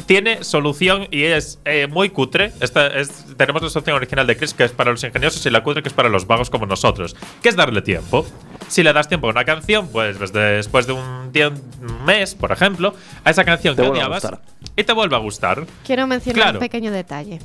[0.05, 2.51] Tiene solución y es eh, muy cutre.
[2.59, 5.63] Esta es, tenemos la solución original de Chris, que es para los ingeniosos, y la
[5.63, 8.25] cutre, que es para los vagos como nosotros, que es darle tiempo.
[8.67, 12.35] Si le das tiempo a una canción, pues desde- después de un, día, un mes,
[12.35, 14.41] por ejemplo, a esa canción Te que odiabas gustar.
[14.75, 15.65] y te vuelve a gustar.
[15.85, 16.57] Quiero mencionar Claro.
[16.59, 17.39] un pequeño detalle.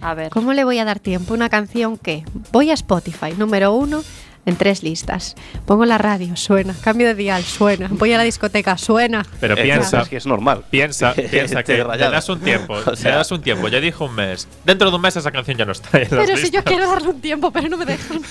[0.00, 0.30] A ver.
[0.30, 4.02] ¿Cómo le voy a dar tiempo a una canción que voy a Spotify, número uno,
[4.44, 5.34] en tres listas?
[5.66, 6.74] Pongo la radio, suena.
[6.82, 7.88] Cambio de dial, suena.
[7.90, 9.24] Voy a la discoteca, suena.
[9.40, 10.64] Pero piensa, Es que es normal.
[10.70, 13.68] piensa, piensa que Te le das un tiempo, O le das un tiempo.
[13.68, 14.48] Ya dijo un mes.
[14.64, 16.88] Dentro de un mes esa canción ya no está en las Pero si yo quiero
[16.90, 18.20] darle un tiempo, pero no me dejan.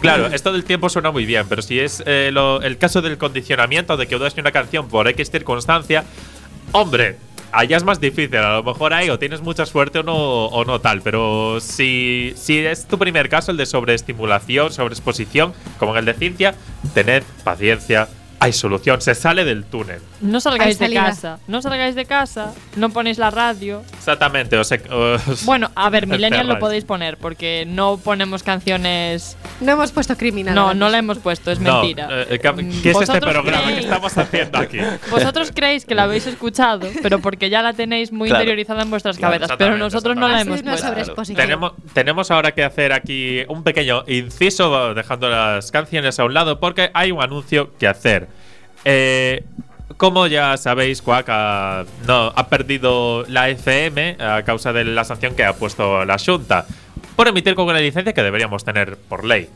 [0.00, 3.18] Claro, esto del tiempo suena muy bien, pero si es eh, lo- el caso del
[3.18, 6.04] condicionamiento de que das una canción por X circunstancia,
[6.72, 7.18] hombre,
[7.52, 8.36] allá es más difícil.
[8.36, 10.14] A lo mejor ahí o tienes mucha suerte o no,
[10.46, 11.02] o no tal.
[11.02, 16.14] Pero si, si es tu primer caso, el de sobreestimulación, sobreexposición, como en el de
[16.14, 16.54] Cintia,
[16.94, 18.08] tened paciencia.
[18.42, 20.00] Hay solución, se sale del túnel.
[20.20, 21.38] No salgáis de casa.
[21.46, 22.52] No salgáis de casa.
[22.76, 23.82] No ponéis la radio.
[23.96, 24.78] Exactamente, o sea,
[25.28, 29.36] os- Bueno, a ver, Millennial lo podéis poner porque no ponemos canciones.
[29.60, 30.54] No hemos puesto criminal.
[30.54, 32.08] No, no la hemos puesto, es No, mentira.
[32.10, 34.78] eh, eh, ¿qué- Mm, ¿Qué es este programa que estamos haciendo aquí?
[35.10, 38.42] Vosotros creéis que la habéis escuchado, pero porque ya la tenéis muy Claro.
[38.42, 39.56] interiorizada en vuestras Claro, cabezas.
[39.56, 41.22] Pero nosotros no la hemos una puesto.
[41.34, 46.60] Tenemos, tenemos ahora que hacer aquí un pequeño inciso, dejando las canciones a un lado,
[46.60, 48.28] porque hay un anuncio que hacer.
[48.84, 49.44] Eh,
[49.96, 55.34] como ya sabéis, Quack ha, no, ha perdido la FM a causa de la sanción
[55.36, 56.66] que ha puesto la Junta
[57.14, 59.48] por emitir con una licencia que deberíamos tener por ley.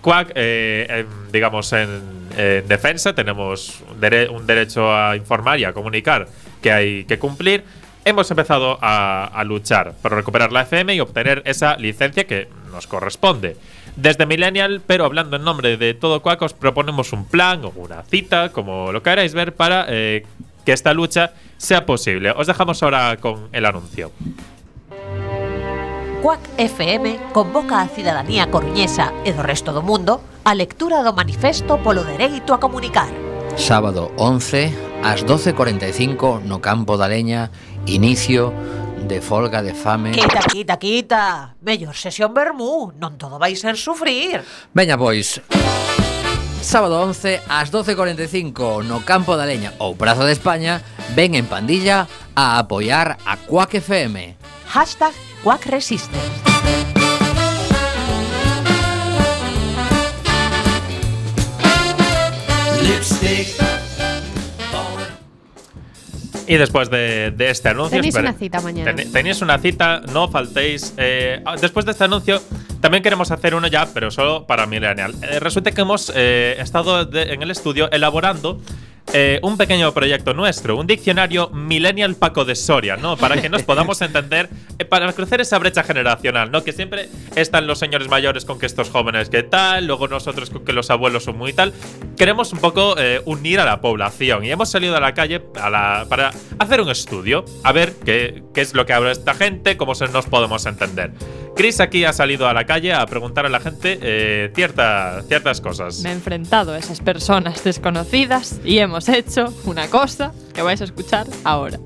[0.00, 2.02] Quack, eh, en- digamos, en,
[2.36, 6.26] en defensa, tenemos un, dere- un derecho a informar y a comunicar
[6.62, 7.62] que hay que cumplir.
[8.04, 12.86] Hemos empezado a, a luchar por recuperar la FM y obtener esa licencia que nos
[12.86, 13.56] corresponde.
[13.98, 18.04] Desde Millennial, pero hablando en nombre de todo Quack, os proponemos un plan o una
[18.04, 20.24] cita, como lo queráis ver, para eh,
[20.64, 22.30] que esta lucha sea posible.
[22.30, 24.12] Os dejamos ahora con el anuncio.
[26.22, 31.82] Cuac FM convoca a cidadanía coruñesa e do resto do mundo a lectura do manifesto
[31.82, 33.10] polo dereito a comunicar.
[33.58, 37.50] Sábado 11 ás 12.45 no campo da leña
[37.86, 38.54] Inicio
[39.06, 40.12] de folga, de fame...
[40.12, 41.54] Quita, quita, quita.
[41.60, 44.42] Mellor sesión vermú, non todo vai ser sufrir.
[44.74, 45.38] Veña, pois.
[46.60, 50.82] Sábado 11 ás 12.45 no Campo da Leña ou Praza de España
[51.14, 54.34] ven en pandilla a apoiar a Quack FM.
[54.66, 56.18] Hashtag Cuac Resiste.
[62.82, 63.67] Lipstick
[66.48, 67.96] Y después de, de este anuncio.
[67.98, 68.94] Tenéis espere- una cita mañana.
[68.94, 70.94] Ten- tenéis una cita, no faltéis.
[70.96, 72.40] eh, ah, después de este anuncio,
[72.80, 75.14] también queremos hacer uno ya, pero solo para Millennial.
[75.22, 78.60] Eh, resulta que hemos eh, estado de- en el estudio elaborando.
[79.12, 83.16] Eh, un pequeño proyecto nuestro, un diccionario Millennial Paco de Soria, ¿no?
[83.16, 86.62] Para que nos podamos entender, eh, para crecer esa brecha generacional, ¿no?
[86.62, 90.64] Que siempre están los señores mayores con que estos jóvenes que tal, luego nosotros con
[90.64, 91.72] que los abuelos son muy tal.
[92.16, 95.70] Queremos un poco eh, unir a la población y hemos salido a la calle a
[95.70, 99.76] la- para hacer un estudio, a ver qué, qué es lo que habla esta gente,
[99.76, 101.12] cómo se nos podemos entender.
[101.56, 105.60] Chris aquí ha salido a la calle a preguntar a la gente eh, cierta- ciertas
[105.60, 106.00] cosas.
[106.02, 110.84] Me he enfrentado a esas personas desconocidas y hemos hecho una cosa que vais a
[110.84, 111.78] escuchar ahora.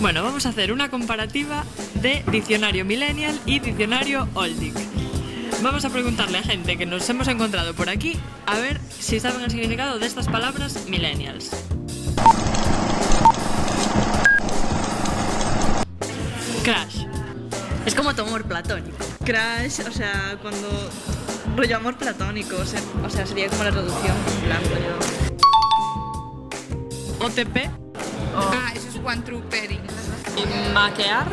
[0.00, 4.74] Bueno, vamos a hacer una comparativa de diccionario millennial y diccionario oldic.
[5.62, 9.42] Vamos a preguntarle a gente que nos hemos encontrado por aquí a ver si saben
[9.42, 11.50] el significado de estas palabras millennials.
[16.64, 17.06] Crash.
[17.86, 19.04] Es como tu amor platónico.
[19.24, 20.68] Crash, o sea, cuando.
[21.56, 25.31] rollo amor platónico, o sea, o sea, sería como la traducción en plan rollo.
[27.22, 27.68] OTP
[28.36, 29.80] Ah, eso es one true pairing.
[30.36, 31.26] y maquear.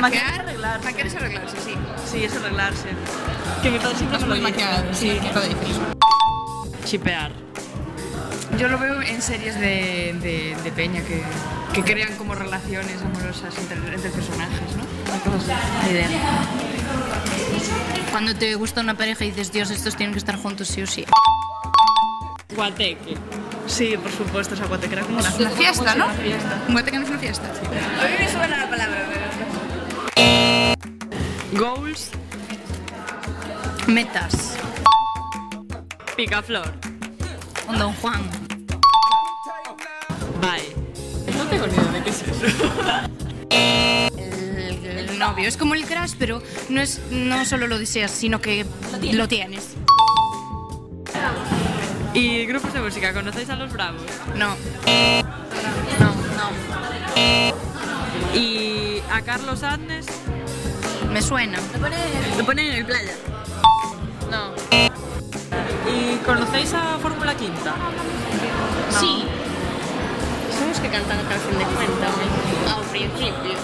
[0.00, 0.44] Maquear,
[0.84, 1.74] maquear es arreglarse, sí.
[2.10, 2.88] Sí, es arreglarse.
[3.62, 4.64] Que mi padre siempre me lo Muy dice.
[4.92, 5.82] sí, que todo difícil.
[6.84, 7.32] Chipear.
[8.58, 11.22] Yo lo veo en series de, de, de peña que,
[11.72, 14.84] que crean como relaciones amorosas entre, entre personajes, ¿no?
[15.12, 15.86] Una cosa así.
[15.86, 16.08] Ni idea.
[18.10, 20.86] Cuando te gusta una pareja y dices, Dios, estos tienen que estar juntos sí o
[20.86, 21.04] sí.
[22.54, 23.16] Guateque.
[23.68, 26.06] Sí, por supuesto, esa guate que era como una, Una fiesta, ¿no?
[26.06, 26.62] Una fiesta.
[26.66, 27.46] Un guate que no es una fiesta.
[27.46, 29.06] A mí me suena la palabra,
[31.52, 32.10] Goals.
[33.86, 34.56] Metas.
[36.16, 36.72] Picaflor.
[37.68, 38.22] Un Don Juan.
[40.40, 41.34] Bye.
[41.36, 42.46] No tengo ni idea de qué es eso.
[43.50, 45.48] El, el novio.
[45.48, 48.66] Es como el crush, pero no es no solo lo deseas, sino que
[49.12, 49.77] lo tienes.
[52.14, 53.12] ¿Y grupos de música?
[53.12, 54.00] ¿Conocéis a los Bravos?
[54.34, 54.56] No.
[55.98, 56.50] No, no.
[58.34, 60.06] ¿Y a Carlos Adnes?
[61.12, 61.58] Me suena.
[62.36, 63.12] Lo ponen en el playa.
[64.30, 64.50] No.
[65.90, 67.74] ¿Y conocéis a Fórmula Quinta?
[69.00, 69.24] Sí.
[70.58, 72.08] Son los que cantan canción de cuenta,
[72.76, 73.58] Al principio.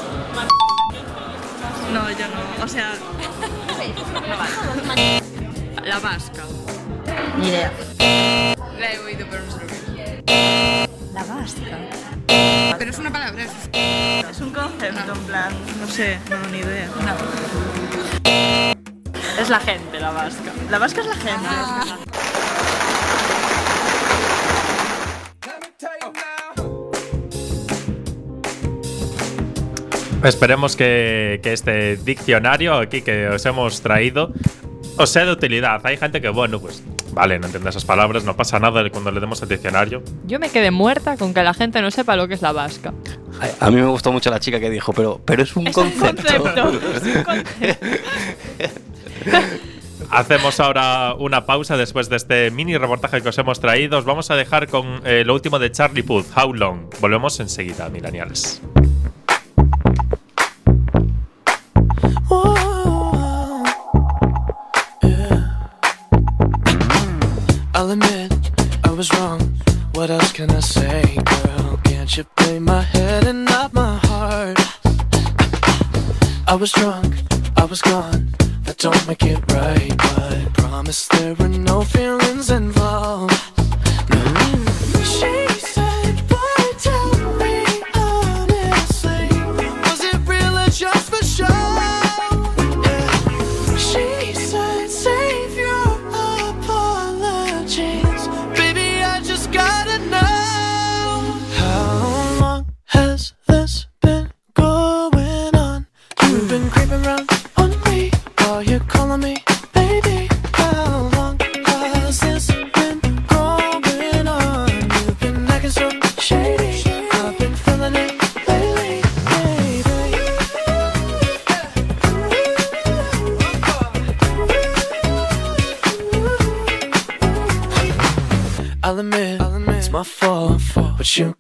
[2.63, 2.95] O sea.
[5.85, 6.43] La vasca.
[7.39, 7.73] Ni idea.
[8.79, 9.75] La he oído, pero no sé lo que
[10.85, 11.13] es.
[11.13, 12.77] La vasca.
[12.79, 13.43] Pero es una palabra.
[13.45, 15.53] es- Es un concepto, en plan.
[15.81, 16.89] No sé, no, ni idea.
[19.41, 20.53] Es la gente, la vasca.
[20.71, 21.49] La vasca es la gente.
[30.23, 34.33] Esperemos que, que este diccionario aquí que os hemos traído
[34.97, 35.81] os sea de utilidad.
[35.85, 36.83] Hay gente que, bueno, pues
[37.15, 40.03] vale, no entiende esas palabras, no pasa nada cuando le demos el diccionario.
[40.27, 42.93] Yo me quedé muerta con que la gente no sepa lo que es la vasca.
[43.61, 45.91] A mí me gustó mucho la chica que dijo, pero, pero es un Es un
[45.91, 46.43] concepto.
[46.43, 46.69] concepto.
[47.09, 47.79] es un concepto.
[50.11, 53.99] Hacemos ahora una pausa después de este mini reportaje que os hemos traído.
[53.99, 56.91] Os vamos a dejar con eh, lo último de Charlie Puth, How Long.
[57.01, 58.61] Volvemos enseguida, millennials.
[67.85, 68.33] I'll admit
[68.83, 69.41] I was wrong.
[69.93, 71.79] What else can I say, girl?
[71.85, 74.59] Can't you play my head and not my heart?
[76.47, 77.15] I was drunk,
[77.59, 78.33] I was gone.
[78.63, 83.54] That don't make it right, but promise there were no feelings involved.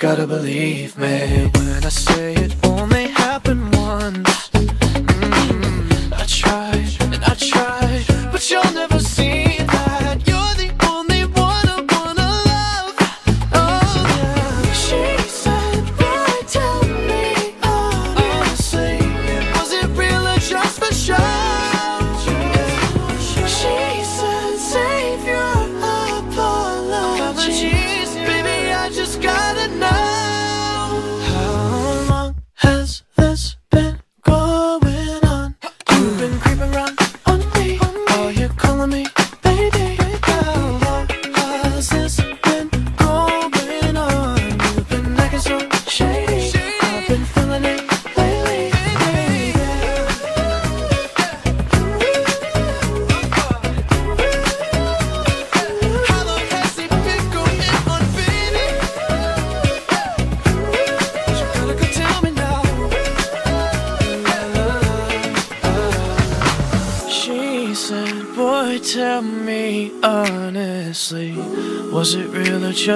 [0.05, 2.64] Gotta believe me when I say it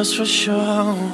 [0.09, 1.08] that's for sure.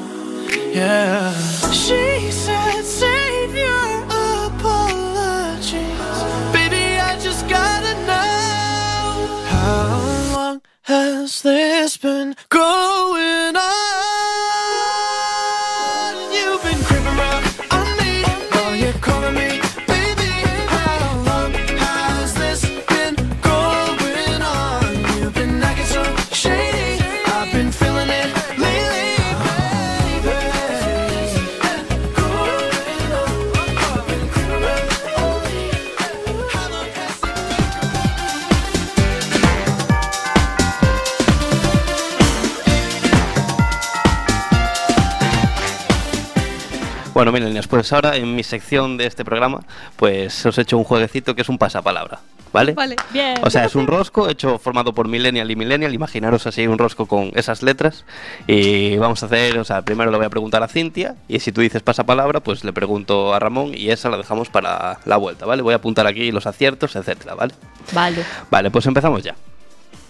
[47.69, 49.61] Pues ahora en mi sección de este programa,
[49.97, 52.21] pues os he hecho un jueguecito que es un pasapalabra,
[52.53, 52.73] ¿vale?
[52.75, 52.97] Vale.
[53.11, 53.37] Bien.
[53.43, 55.95] O sea, es un rosco hecho formado por Millennial y Millennial.
[55.95, 58.05] Imaginaros así un rosco con esas letras.
[58.47, 61.15] Y vamos a hacer, o sea, primero le voy a preguntar a Cintia.
[61.29, 63.73] Y si tú dices pasapalabra, pues le pregunto a Ramón.
[63.75, 65.63] Y esa la dejamos para la vuelta, ¿vale?
[65.63, 67.55] Voy a apuntar aquí los aciertos, etcétera, ¿vale?
[67.93, 68.25] Vale.
[68.51, 69.35] Vale, pues empezamos ya.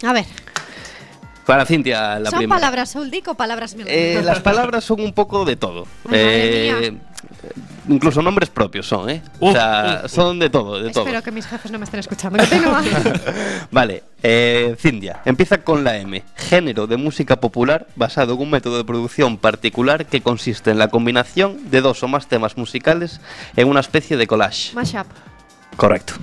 [0.03, 0.25] A ver,
[1.45, 2.59] Para Cintia, la ¿son primera.
[2.59, 3.75] palabras Uldic o palabras?
[3.85, 5.85] Eh, las palabras son un poco de todo.
[6.09, 6.97] Ay, madre Eh,
[7.87, 9.21] incluso nombres propios son, ¿eh?
[9.39, 11.03] o sea, son de todo, de todo.
[11.03, 12.39] Espero que mis jefes no me estén escuchando.
[12.39, 12.83] Continúa.
[13.71, 16.23] Vale, eh, Cintia, empieza con la M.
[16.35, 20.87] Género de música popular basado en un método de producción particular que consiste en la
[20.87, 23.21] combinación de dos o más temas musicales
[23.55, 24.73] en una especie de collage.
[24.73, 25.07] Mashup.
[25.77, 26.13] Correcto.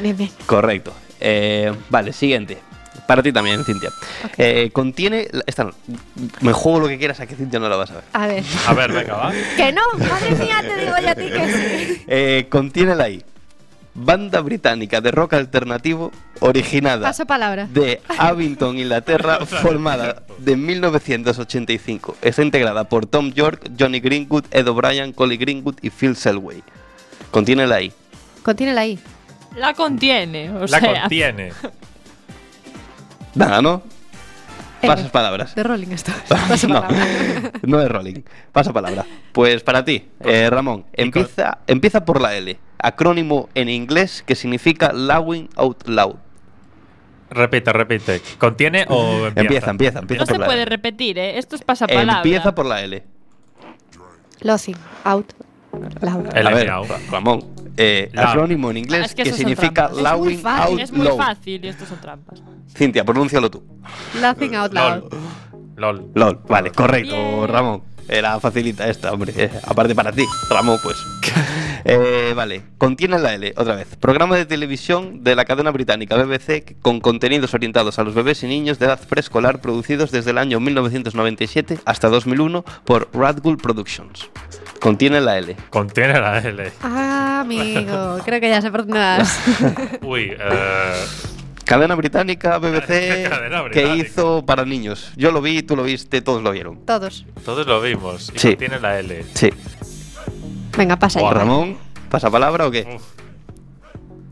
[0.00, 0.30] Bien, bien.
[0.46, 0.92] Correcto.
[1.20, 2.67] Eh, vale, siguiente.
[3.08, 3.90] Para ti también, Cintia.
[4.36, 5.26] Eh, contiene.
[5.32, 5.70] la- Esta no.
[6.42, 8.04] Me juego lo que quieras a que Cintia no la vas a ver.
[8.12, 8.44] A ver.
[8.66, 9.32] A ver, venga, va.
[9.56, 11.52] Que no, madre mía, te digo ya a ti que
[11.96, 12.04] sí.
[12.08, 13.24] Eh, contiene la I.
[13.94, 17.66] Banda británica de rock alternativo originada Paso palabra.
[17.72, 22.16] de Abington, Inglaterra, formada de 1985.
[22.22, 26.62] Está integrada por Tom York, Johnny Greenwood, Ed O'Brien, Collie Greenwood y Phil Selway.
[27.30, 27.92] Contiene la I.
[28.42, 28.98] Contiene la I.
[29.56, 31.00] La contiene, o La sea.
[31.00, 31.52] contiene.
[33.34, 33.82] Nada, ¿no?
[34.80, 35.54] Eh, Pasas palabras.
[35.54, 36.12] De Rolling esto.
[36.28, 37.52] Paso no, palabra.
[37.62, 38.22] no es rolling.
[38.52, 39.04] Pasa palabra.
[39.32, 42.58] Pues para ti, eh, Ramón, empieza, empieza por la L.
[42.78, 46.14] Acrónimo en inglés que significa Lowing Out Loud.
[47.30, 48.22] Repite, repite.
[48.38, 49.40] ¿Contiene o empieza?
[49.40, 50.70] Empieza, empieza, empieza No por se la puede L.
[50.70, 51.38] repetir, ¿eh?
[51.38, 52.16] Esto es pasapalabra.
[52.18, 53.02] Empieza por la L.
[54.40, 54.76] Losing.
[55.04, 55.32] Out.
[56.00, 56.34] Loud.
[56.34, 56.70] El A ver,
[57.10, 57.44] Ramón,
[57.80, 60.06] eh, acrónimo en Ah, inglés es que que, significa fácil.
[60.06, 61.16] Out Es muy Loud.
[61.16, 62.42] fácil y estos son trampas.
[62.76, 63.62] Cintia, pronúncialo tú.
[64.20, 65.04] Laughing out loud.
[65.76, 66.10] LOL.
[66.14, 67.48] LOL, vale, correcto, Bien.
[67.48, 67.82] Ramón.
[68.08, 69.32] Era facilita esta, hombre.
[69.36, 70.96] Eh, aparte para ti, Ramón, pues.
[71.84, 73.96] Eh, vale, contiene la L, otra vez.
[73.96, 78.46] Programa de televisión de la cadena británica BBC con contenidos orientados a los bebés y
[78.46, 84.28] niños de edad preescolar producidos desde el año 1997 hasta 2001 por Radgull Productions.
[84.80, 85.56] Contiene la L.
[85.70, 86.72] Contiene la L.
[86.82, 88.18] Ah, amigo.
[88.24, 89.40] Creo que ya sé por dónde vas.
[90.02, 90.92] Uy, eh,
[91.68, 92.86] Cadena británica BBC
[93.28, 93.94] Cadena que británica.
[94.08, 95.12] hizo para niños.
[95.16, 96.78] Yo lo vi, tú lo viste, todos lo vieron.
[96.86, 97.26] Todos.
[97.44, 98.32] todos lo vimos.
[98.34, 98.48] Y Sí.
[98.48, 99.24] contiene la L.
[99.34, 99.50] Sí.
[100.76, 101.30] Venga, pasa ya.
[101.30, 101.76] Ramón,
[102.10, 102.86] ¿pasa palabra o qué?
[102.96, 103.02] Uf.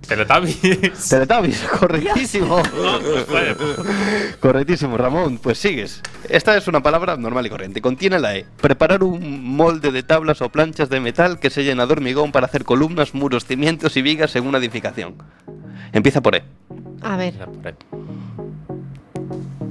[0.06, 1.08] Teletubbies.
[1.08, 2.62] Teletubbies, correctísimo.
[4.40, 5.38] Correctísimo, Ramón.
[5.38, 6.02] Pues sigues.
[6.28, 7.80] Esta es una palabra normal y corriente.
[7.80, 8.46] Contiene la E.
[8.60, 12.46] Preparar un molde de tablas o planchas de metal que se llena de hormigón para
[12.46, 15.16] hacer columnas, muros, cimientos y vigas en una edificación.
[15.92, 16.44] Empieza por E.
[17.02, 17.34] A ver.
[17.64, 17.74] Ahí.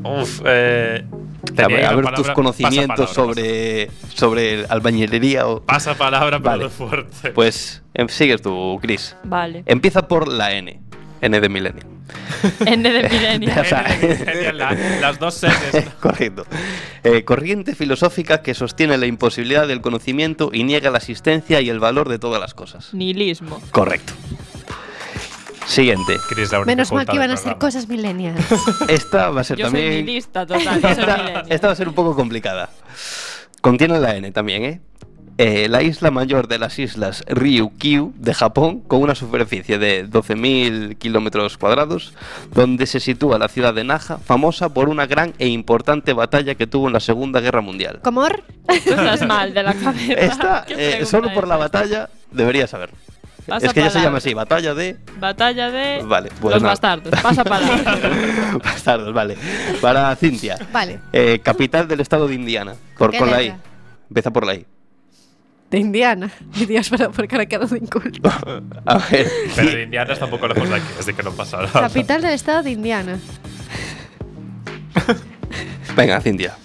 [0.04, 1.06] Uf, eh.
[1.52, 5.62] A tenía ver, ahí a una ver palabra- tus conocimientos sobre, sobre albañilería o...
[5.62, 6.70] Pasa palabra, pero Vale.
[6.70, 7.32] fuerte.
[7.32, 9.16] Pues em, sigues tú, Chris.
[9.24, 9.64] Vale.
[9.66, 10.80] Empieza por la N.
[11.22, 11.84] N de milenio.
[12.66, 13.52] N de.
[13.60, 13.86] O sea,
[14.54, 15.86] la- las dos series.
[16.00, 16.46] Correcto.
[17.04, 21.80] Eh, corriente filosófica que sostiene la imposibilidad del conocimiento y niega la existencia y el
[21.80, 22.93] valor de todas las cosas.
[22.93, 23.60] Nihilismo.
[23.72, 24.14] Correcto.
[25.66, 26.18] Siguiente.
[26.66, 28.39] Menos mal que iban a ser cosas millennials.
[28.88, 30.24] Esta va a ser Yo soy también.
[30.32, 32.70] total, esta, va a ser un poco complicada.
[33.61, 34.82] Contiene la N también, ¿eh?
[35.38, 40.97] Eh, la isla mayor de las islas Ryukyu de Japón, con una superficie de 12.000
[40.97, 42.13] kilómetros cuadrados,
[42.53, 46.68] donde se sitúa la ciudad de Naha, famosa por una gran e importante batalla que
[46.68, 47.99] tuvo en la Segunda Guerra Mundial.
[48.01, 48.43] ¿Comor?
[48.66, 50.13] Tú estás mal de la cabeza.
[50.13, 52.91] Esta, ¿Qué eh, solo por la batalla, deberías saber.
[53.48, 56.74] Pasa es que ya se llama así, batalla de Batalla de Vale, pues los nada.
[56.74, 57.14] bastardos.
[57.22, 57.98] Pasa palabra.
[58.64, 59.38] bastardos, vale.
[59.82, 60.58] Para Cintia.
[60.74, 61.00] Vale.
[61.14, 62.74] Eh, capital del estado de Indiana.
[62.98, 63.46] Por, ¿Qué con la I.
[63.50, 63.60] letra?
[64.10, 64.66] Empieza por la I.
[65.70, 66.32] De Indiana.
[66.56, 68.30] Mi Dios, pero porque ahora quedo de inculto.
[68.86, 69.28] A ver.
[69.56, 71.82] Pero de Indiana está un poco lejos de aquí, así que no pasa nada.
[71.82, 73.20] Capital del estado de Indiana.
[75.96, 76.56] Venga, Cintia.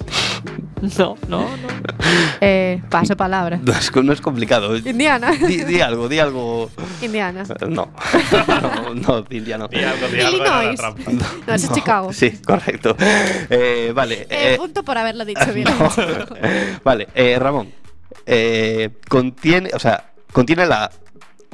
[0.99, 1.69] No, no, no.
[2.41, 3.59] Eh, paso palabra.
[3.63, 4.77] No es, no es complicado.
[4.77, 5.31] Indiana.
[5.33, 6.71] Di, di algo, di algo.
[7.03, 7.43] Indiana.
[7.43, 7.93] Eh, No.
[8.49, 9.69] No, no, Cintia, no.
[9.69, 10.81] Di algo, di algo, era la Illinois.
[11.47, 12.13] No, es Chicago.
[12.13, 12.97] Sí, correcto.
[12.99, 14.23] Eh, vale.
[14.23, 15.69] Eh, eh, punto por haberlo dicho bien.
[15.79, 15.91] no.
[16.83, 17.69] Vale, eh, Ramón.
[18.27, 20.91] Eh, contiene, o sea, contiene la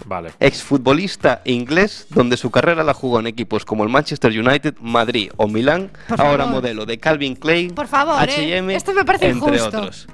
[0.04, 0.30] Vale.
[0.40, 5.48] exfutbolista inglés donde su carrera la jugó en equipos como el Manchester United, Madrid o
[5.48, 6.60] Milán, Por ahora favor.
[6.62, 8.32] modelo de Calvin Klein, Por favor, eh.
[8.32, 9.78] H&M, Esto me parece entre injusto.
[9.78, 10.06] otros.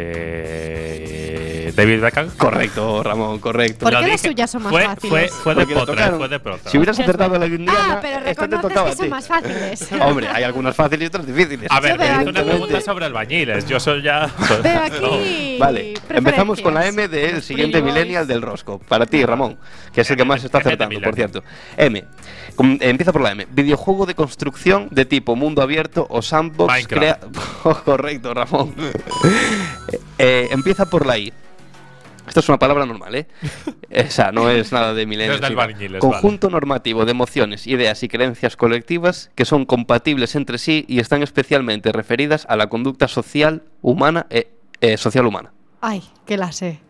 [0.00, 2.28] Eh, David Beckham.
[2.36, 3.84] Correcto, Ramón, correcto.
[3.84, 5.30] ¿Por qué las suyas son más fue, fáciles?
[5.32, 6.18] Fue, fue de tocaron.
[6.18, 6.70] fue de Potter.
[6.72, 9.88] Si hubieras acertado la Indiana, Ah, pero esta te reconoces tocaba que son más fáciles.
[10.00, 11.68] Hombre, hay algunas fáciles y otras difíciles.
[11.70, 13.66] A ver, hizo una pregunta sobre albañiles.
[13.66, 14.28] Yo soy ya.
[14.62, 15.56] Veo aquí.
[15.60, 16.86] Vale, empezamos con la.
[16.88, 18.78] M del siguiente Pretty millennial del Rosco.
[18.78, 19.58] Para ti, Ramón,
[19.92, 21.44] que es el que más está de acertando, por cierto.
[21.76, 22.04] M.
[22.58, 23.46] Com- Empieza por la M.
[23.52, 26.72] Videojuego de construcción de tipo mundo abierto o sandbox.
[26.74, 26.88] Minecraft.
[26.90, 27.20] crea-
[27.64, 28.74] Oh, correcto, Ramón.
[30.18, 31.32] Eh, empieza por la I.
[32.26, 33.26] Esto es una palabra normal, ¿eh?
[34.06, 35.40] O sea, no es nada de millennial.
[35.40, 40.98] No Conjunto normativo de emociones, ideas y creencias colectivas que son compatibles entre sí y
[40.98, 44.50] están especialmente referidas a la conducta social humana eh,
[44.80, 45.52] eh, social humana.
[45.80, 46.80] Ay, que la sé.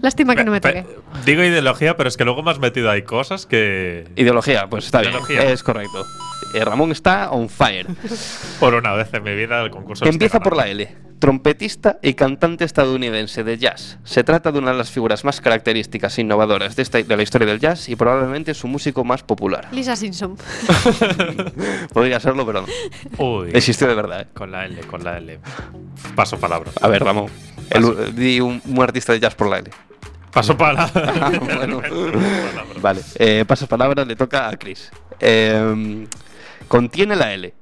[0.00, 0.86] Lástima que no me toque.
[1.24, 4.08] Digo ideología, pero es que luego me has metido ahí cosas que.
[4.16, 5.12] Ideología, pues está bien.
[5.12, 5.50] Ideología.
[5.50, 6.04] Es correcto.
[6.54, 7.88] Eh, Ramón está on fire.
[8.60, 10.04] Por una vez en mi vida el concurso.
[10.04, 10.88] lo Empieza por la L.
[11.18, 13.98] Trompetista y cantante estadounidense de jazz.
[14.04, 17.22] Se trata de una de las figuras más características e innovadoras de, esta, de la
[17.22, 19.68] historia del jazz y probablemente su músico más popular.
[19.72, 20.36] Lisa Simpson.
[21.92, 22.66] Podría serlo, pero no.
[23.18, 23.50] Uy.
[23.52, 24.20] Existió de verdad.
[24.22, 24.26] ¿eh?
[24.32, 25.40] Con la L, con la L.
[26.14, 26.70] Paso palabra.
[26.80, 27.30] A ver, Ramón.
[27.70, 29.70] El- di un, un artista de jazz por la L.
[30.32, 30.90] Paso palabra.
[31.20, 31.80] Ah, bueno.
[32.80, 34.90] Vale, eh, paso palabra, le toca a Chris.
[35.20, 36.06] Eh,
[36.68, 37.54] contiene la L,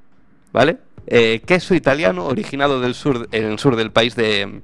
[0.53, 0.79] ¿vale?
[1.07, 4.63] Eh, queso italiano originado del sur, en el sur del país de en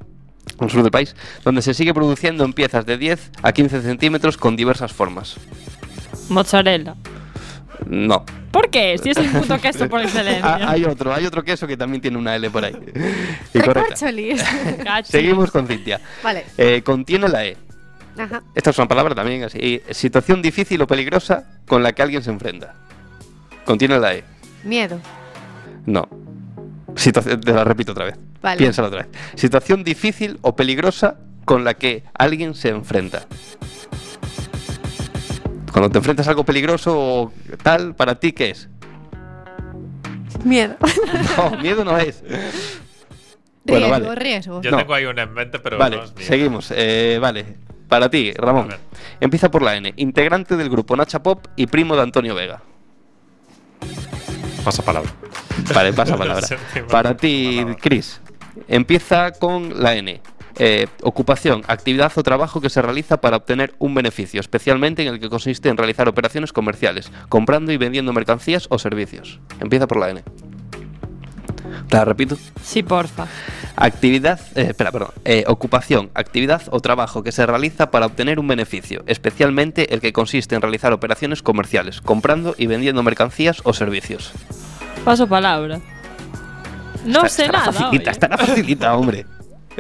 [0.65, 1.15] el sur del país,
[1.45, 5.37] donde se sigue produciendo en piezas de 10 a 15 centímetros con diversas formas.
[6.31, 6.95] Mozzarella.
[7.87, 8.25] No.
[8.51, 8.97] ¿Por qué?
[8.99, 10.71] Si es el puto queso por Ah, excelencia.
[10.71, 12.77] hay otro, hay otro queso que también tiene una L por ahí.
[15.05, 16.01] Seguimos con Cintia.
[16.23, 16.45] Vale.
[16.57, 17.57] Eh, contiene la E.
[18.19, 18.43] Ajá.
[18.55, 19.81] Esta es una palabra también así.
[19.91, 22.75] Situación difícil o peligrosa con la que alguien se enfrenta.
[23.65, 24.25] Contiene la E.
[24.65, 25.01] Miedo.
[25.87, 26.09] No.
[26.97, 28.17] Situación, te la repito otra vez.
[28.43, 28.59] Vale.
[28.59, 29.09] Piénsala otra vez.
[29.35, 33.27] Situación difícil o peligrosa con la que alguien se enfrenta.
[35.73, 38.69] Cuando te enfrentas a algo peligroso o tal, para ti, ¿qué es?
[40.45, 40.77] Miedo.
[41.37, 42.23] No, miedo no es.
[43.65, 44.15] Bueno, riesgo, vale.
[44.15, 44.63] riesgo.
[44.63, 44.77] Yo No.
[44.79, 46.27] tengo ahí una en mente, pero Vale, no es mía.
[46.27, 46.73] seguimos.
[46.75, 47.45] Eh, vale,
[47.89, 48.69] para ti, Ramón.
[49.21, 49.93] Empieza por la N.
[49.97, 52.63] Integrante del grupo Nacha Pop y primo de Antonio Vega.
[54.65, 55.11] Paso palabra.
[55.75, 56.47] Vale, pasa palabra.
[56.91, 57.65] Para ti.
[57.81, 58.21] Chris.
[58.69, 60.21] Empieza con la N.
[60.61, 65.21] Eh, ocupación, actividad o trabajo que se realiza para obtener un beneficio, especialmente en el
[65.21, 69.39] que consiste en realizar operaciones comerciales, comprando y vendiendo mercancías o servicios.
[69.61, 70.23] Empieza por la N.
[71.91, 72.37] La repito.
[72.63, 73.27] Sí, porfa.
[73.77, 75.11] Actividad, eh, espera, perdón.
[75.25, 80.13] Eh, ocupación, actividad o trabajo que se realiza para obtener un beneficio, especialmente el que
[80.13, 84.33] consiste en realizar operaciones comerciales, comprando y vendiendo mercancías o servicios.
[85.05, 85.81] Paso palabra.
[87.07, 87.73] No Está- sé estará nada.
[87.73, 89.25] Facilita, estará facilita, hombre.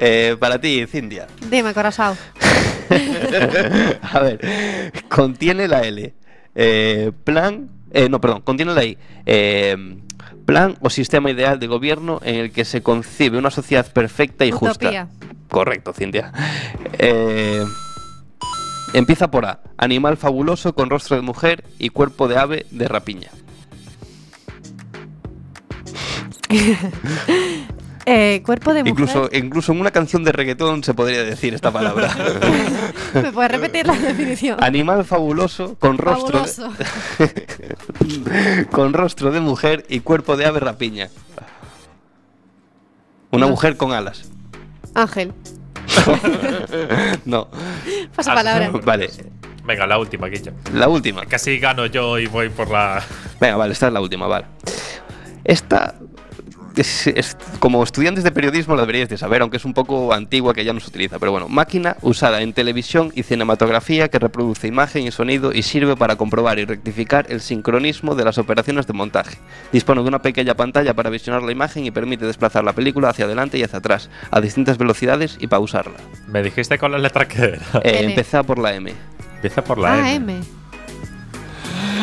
[0.01, 1.27] Eh, para ti, Cintia.
[1.51, 2.17] Dime, corazón.
[4.03, 6.15] A ver, contiene la L.
[6.55, 7.69] Eh, plan.
[7.93, 8.97] eh, no, perdón, contiene la I.
[9.27, 9.77] Eh,
[10.47, 14.53] plan o sistema ideal de gobierno en el que se concibe una sociedad perfecta y
[14.53, 15.07] Utopía.
[15.07, 15.29] justa.
[15.51, 16.33] Correcto, Cintia.
[18.95, 19.61] Empieza por A.
[19.77, 23.29] Animal fabuloso con rostro de mujer y cuerpo de ave de rapiña.
[28.11, 28.91] Eh, cuerpo de mujer.
[28.93, 32.09] Incluso, incluso en una canción de reggaetón se podría decir esta palabra.
[33.15, 34.63] ¿Me puedes repetir la definición?
[34.65, 36.73] Animal fabuloso con rostro de- Fabuloso.
[38.71, 41.09] con rostro de mujer y cuerpo de ave rapiña.
[43.31, 43.51] Una No.
[43.51, 44.31] mujer con alas.
[44.95, 45.33] Ángel.
[47.25, 47.49] No.
[48.15, 48.71] Pasa palabra.
[48.85, 49.11] Vale,
[49.65, 50.53] Venga, la última, Guilla.
[50.73, 51.27] la última.
[51.27, 53.03] Casi gano yo y voy por la.
[53.39, 54.47] Venga, vale, esta es la última, vale.
[55.45, 55.95] Esta,
[56.81, 60.55] es- es- como estudiantes de periodismo la deberíais de saber, aunque es un poco antigua
[60.55, 61.19] que ya no se utiliza.
[61.19, 65.97] Pero bueno, máquina usada en televisión y cinematografía que reproduce imagen y sonido y sirve
[65.97, 69.39] para comprobar y rectificar el sincronismo de las operaciones de montaje.
[69.73, 73.25] Dispone de una pequeña pantalla para visionar la imagen y permite desplazar la película hacia
[73.25, 75.97] adelante y hacia atrás, a distintas velocidades y pausarla.
[76.27, 77.59] Me dijiste con la letra que era.
[77.85, 78.93] Eh, empezá por la M.
[79.37, 80.35] Empieza por la Ah, M.
[80.35, 80.41] M.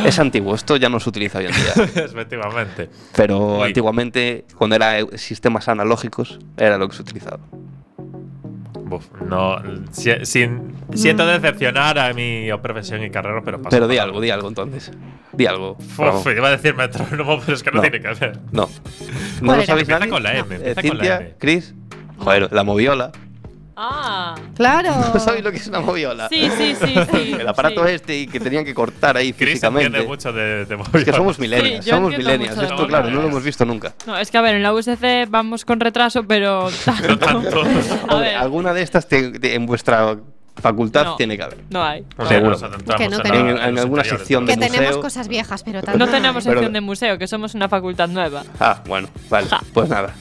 [0.09, 1.85] Es antiguo, esto ya no se utiliza hoy en día.
[2.05, 2.89] Efectivamente.
[3.15, 3.67] Pero Uy.
[3.67, 7.39] antiguamente, cuando era eh, sistemas analógicos, era lo que se utilizaba.
[8.87, 9.57] Buf, no.
[9.91, 13.75] si- sin- siento decepcionar a mi profesión y carrera, pero paso.
[13.75, 14.91] Pero di algo, di algo entonces.
[15.33, 15.71] Di algo.
[15.79, 17.81] Uf, iba a decir metrónomo, pero es que no, No.
[17.81, 18.39] tiene que ver.
[18.51, 18.67] No.
[18.67, 20.11] ¿Cuál ¿No lo sabéis Empieza nadie?
[20.11, 20.55] con la M.
[20.55, 21.35] Eh, Empieza con la Cintia, M.
[21.39, 21.73] Chris.
[22.19, 23.11] Joder, la moviola.
[23.77, 24.35] Ah.
[24.55, 24.89] Claro.
[25.13, 26.29] ¿No sabéis lo que es una moviola?
[26.29, 27.35] Sí, sí, sí, sí.
[27.39, 27.91] El aparato sí.
[27.93, 29.87] este y que tenían que cortar ahí Chris físicamente.
[29.87, 33.27] entiende mucho de, de Es que somos millennials, Sí, somos de Esto, claro, no lo
[33.27, 33.93] hemos visto nunca.
[34.07, 36.69] No, es que a ver, en la USC vamos con retraso, pero
[37.01, 37.49] Pero tanto.
[37.63, 38.15] tanto.
[38.15, 40.15] A ver, alguna de estas te- te- en vuestra
[40.57, 41.15] facultad No.
[41.17, 41.57] tiene que haber.
[41.69, 42.05] no hay.
[42.17, 42.57] O sea, Seguro.
[42.97, 43.51] Que no en, tenemos.
[43.59, 45.01] En- en los alguna sección Que de tenemos museo.
[45.01, 45.97] cosas viejas, pero tanto.
[45.99, 48.43] No tenemos Pero- sección de museo, que somos una facultad nueva.
[48.59, 49.47] Ah, bueno, vale.
[49.49, 49.59] Ja.
[49.73, 50.13] Pues nada.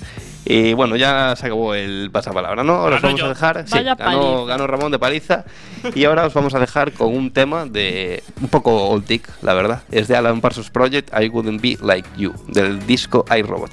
[0.44, 2.74] Y bueno, ya se acabó el pasapalabra, ¿no?
[2.74, 3.26] Ahora os vamos yo.
[3.26, 3.64] a dejar.
[3.66, 5.44] Sí, ganó, ganó Ramón de paliza.
[5.94, 9.54] Y ahora os vamos a dejar con un tema de un poco old tick, la
[9.54, 9.82] verdad.
[9.90, 13.70] Es de Alan Parsons Project, I Wouldn't Be Like You, del disco iRobot.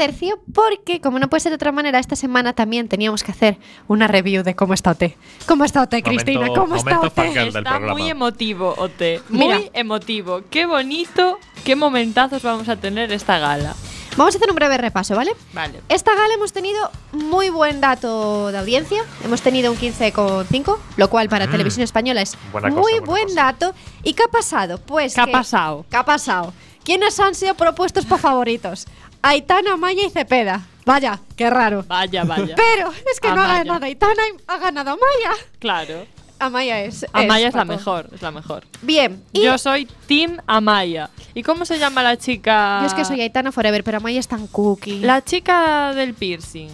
[0.00, 3.58] Tercio porque, como no puede ser de otra manera, esta semana también teníamos que hacer
[3.86, 5.14] una review de cómo está OT.
[5.46, 6.40] ¿Cómo está OT, Cristina?
[6.40, 7.18] Momento- ¿Cómo está OT?
[7.36, 9.20] Está muy emotivo, OT.
[9.28, 9.60] Muy Mira.
[9.74, 10.40] emotivo.
[10.48, 13.74] Qué bonito, qué momentazos vamos a tener esta gala.
[14.16, 15.32] Vamos a hacer un breve repaso, ¿vale?
[15.52, 15.80] Vale.
[15.90, 19.02] Esta gala hemos tenido muy buen dato de audiencia.
[19.24, 21.50] Hemos tenido un 15,5, lo cual para Mm.
[21.50, 23.42] televisión española es Buena cosa, muy buena buen cosa.
[23.44, 23.74] dato.
[24.02, 24.78] ¿Y qué ha pasado?
[24.78, 25.84] Pues ¿Qué ha pasado?
[25.90, 26.52] ¿Qué ha pasado?
[26.84, 28.86] ¿Quiénes han sido propuestos por favoritos?
[29.22, 30.66] Aitana, Maya y Cepeda.
[30.86, 31.84] Vaya, qué raro.
[31.86, 32.54] Vaya, vaya.
[32.56, 33.58] Pero es que no ha Amaya.
[33.64, 35.36] ganado Aitana, ha ganado Amaya.
[35.58, 36.06] Claro.
[36.38, 37.04] Amaya es.
[37.12, 37.72] Amaya es la papo.
[37.76, 38.64] mejor, es la mejor.
[38.80, 39.22] Bien.
[39.32, 41.10] Y Yo soy Team Amaya.
[41.34, 42.78] ¿Y cómo se llama la chica?
[42.80, 45.00] yo es que soy Aitana Forever, pero Amaya es tan cookie.
[45.00, 46.70] La chica del piercing.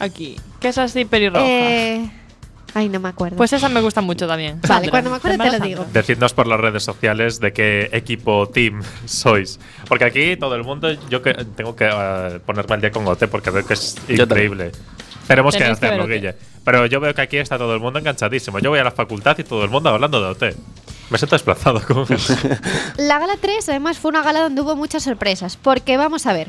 [0.00, 0.36] Aquí.
[0.60, 1.46] Que es así pelirroja.
[1.46, 2.10] Eh,
[2.76, 3.36] ay, no me acuerdo.
[3.38, 4.60] Pues esa me gusta mucho también.
[4.60, 4.90] Vale, Sandra.
[4.90, 5.86] cuando me acuerde te lo digo.
[5.94, 9.58] Decidnos por las redes sociales de qué equipo team sois.
[9.88, 13.28] Porque aquí todo el mundo, yo que tengo que eh, ponerme al día con Gote
[13.28, 14.72] porque veo que es increíble.
[15.26, 16.10] Tenemos que Tenéis que hacerlo, OT.
[16.10, 16.34] Guille.
[16.64, 18.58] Pero yo veo que aquí está todo el mundo enganchadísimo.
[18.58, 20.56] Yo voy a la facultad y todo el mundo hablando de OT.
[21.08, 21.80] Me siento desplazado.
[22.98, 26.48] La gala 3 además fue una gala donde hubo muchas sorpresas, porque vamos a ver.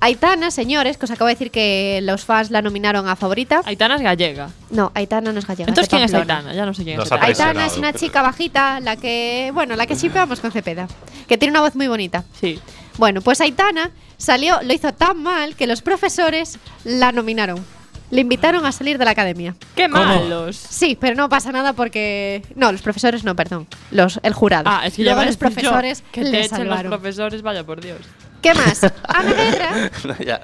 [0.00, 3.62] Aitana, señores, que os acabo de decir que los fans la nominaron a favorita.
[3.64, 4.50] Aitana es gallega.
[4.70, 5.68] No, Aitana no es gallega.
[5.68, 6.14] Entonces, ¿quién es.
[6.14, 6.54] Aitana?
[6.54, 7.26] Ya no sé quién Nos es Aitana.
[7.28, 10.86] Aitana es una chica bajita, la que, bueno, la que shipeamos con Cepeda,
[11.26, 12.24] que tiene una voz muy bonita.
[12.40, 12.60] Sí.
[12.96, 17.64] Bueno, pues Aitana salió, lo hizo tan mal que los profesores la nominaron.
[18.10, 19.54] Le invitaron a salir de la academia.
[19.74, 20.56] ¡Qué malos!
[20.56, 22.42] Sí, pero no pasa nada porque.
[22.54, 23.66] No, los profesores no, perdón.
[23.90, 24.64] Los, el jurado.
[24.66, 27.82] Ah, es que Luego ya los profesores que le te echen los profesores, vaya por
[27.82, 27.98] Dios.
[28.42, 28.84] ¿Qué más?
[29.08, 29.90] Ana Guerra,
[30.24, 30.40] Ya.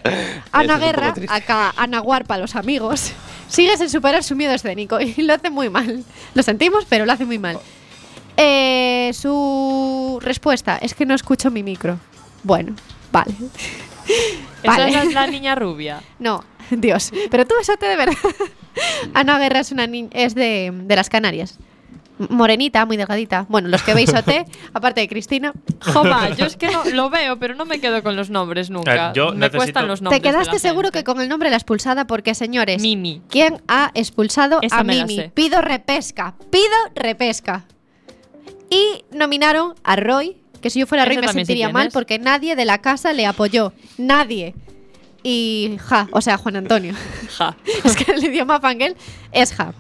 [0.53, 3.13] Ana Guerra, acá Ana Guarpa, los amigos,
[3.49, 6.05] sigue sin superar su miedo escénico y lo hace muy mal.
[6.35, 7.59] Lo sentimos, pero lo hace muy mal.
[8.37, 11.99] Eh, su respuesta es que no escucho mi micro.
[12.43, 12.75] Bueno,
[13.13, 13.33] vale.
[14.63, 14.99] Esa Vale.
[14.99, 16.03] es la niña rubia.
[16.19, 17.13] No, Dios.
[17.31, 18.17] Pero tú eso te de verdad.
[19.15, 21.59] Ana Guerra es, una ni- es de, de las Canarias.
[22.17, 23.45] Morenita, muy delgadita.
[23.49, 25.53] Bueno, los que veis OT, aparte de Cristina.
[25.81, 29.09] Jova, yo es que no, lo veo, pero no me quedo con los nombres nunca.
[29.09, 30.23] Eh, yo me necesito- cuestan los Te nombres.
[30.23, 30.99] la quedaste seguro gente.
[31.01, 33.21] que con el nombre la expulsada porque, señores, Mimi.
[33.29, 35.31] ¿quién ha expulsado Esa a Mimi?
[35.35, 36.35] Pido repesca.
[36.51, 37.65] Pido repesca.
[38.71, 42.19] Y nominaron a Roy, que si yo fuera Roy Ese me sentiría quién mal porque
[42.19, 43.73] nadie de la casa le apoyó.
[43.99, 44.55] Nadie.
[45.23, 46.95] Y ja, o sea, Juan Antonio.
[47.39, 47.57] Ja.
[47.85, 48.95] es que el idioma fangirl
[49.33, 49.73] es ja.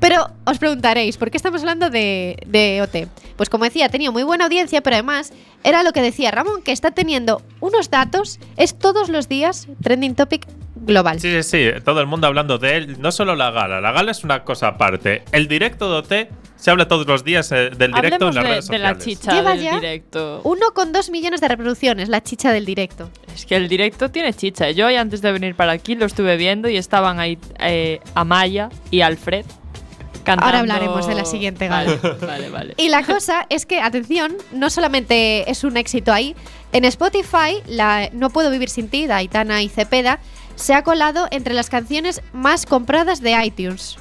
[0.00, 3.08] Pero os preguntaréis, ¿por qué estamos hablando de, de OT?
[3.36, 5.32] Pues como decía, tenía muy buena audiencia, pero además
[5.64, 10.14] era lo que decía Ramón, que está teniendo unos datos, es todos los días trending
[10.14, 10.46] topic
[10.76, 11.20] global.
[11.20, 11.80] Sí, sí, sí.
[11.84, 13.00] Todo el mundo hablando de él.
[13.00, 13.80] No solo la gala.
[13.80, 15.22] La gala es una cosa aparte.
[15.32, 18.44] El directo de OT se habla todos los días eh, del directo Hablemos en las
[18.44, 19.04] de, redes de la sociales.
[19.04, 20.42] chicha Lleva del ya directo.
[20.44, 23.10] 1,2 millones de reproducciones, la chicha del directo.
[23.34, 24.70] Es que el directo tiene chicha.
[24.70, 28.70] Yo hoy antes de venir para aquí lo estuve viendo y estaban ahí eh, Amaya
[28.90, 29.44] y Alfred
[30.28, 30.46] cantando.
[30.46, 31.96] Ahora hablaremos de la siguiente gala.
[32.02, 32.74] Vale, vale, vale.
[32.76, 36.34] Y la cosa es que, atención, no solamente es un éxito ahí,
[36.72, 40.18] en Spotify, la No Puedo Vivir Sin Ti, de Aitana y Cepeda,
[40.54, 43.96] se ha colado entre las canciones más compradas de iTunes.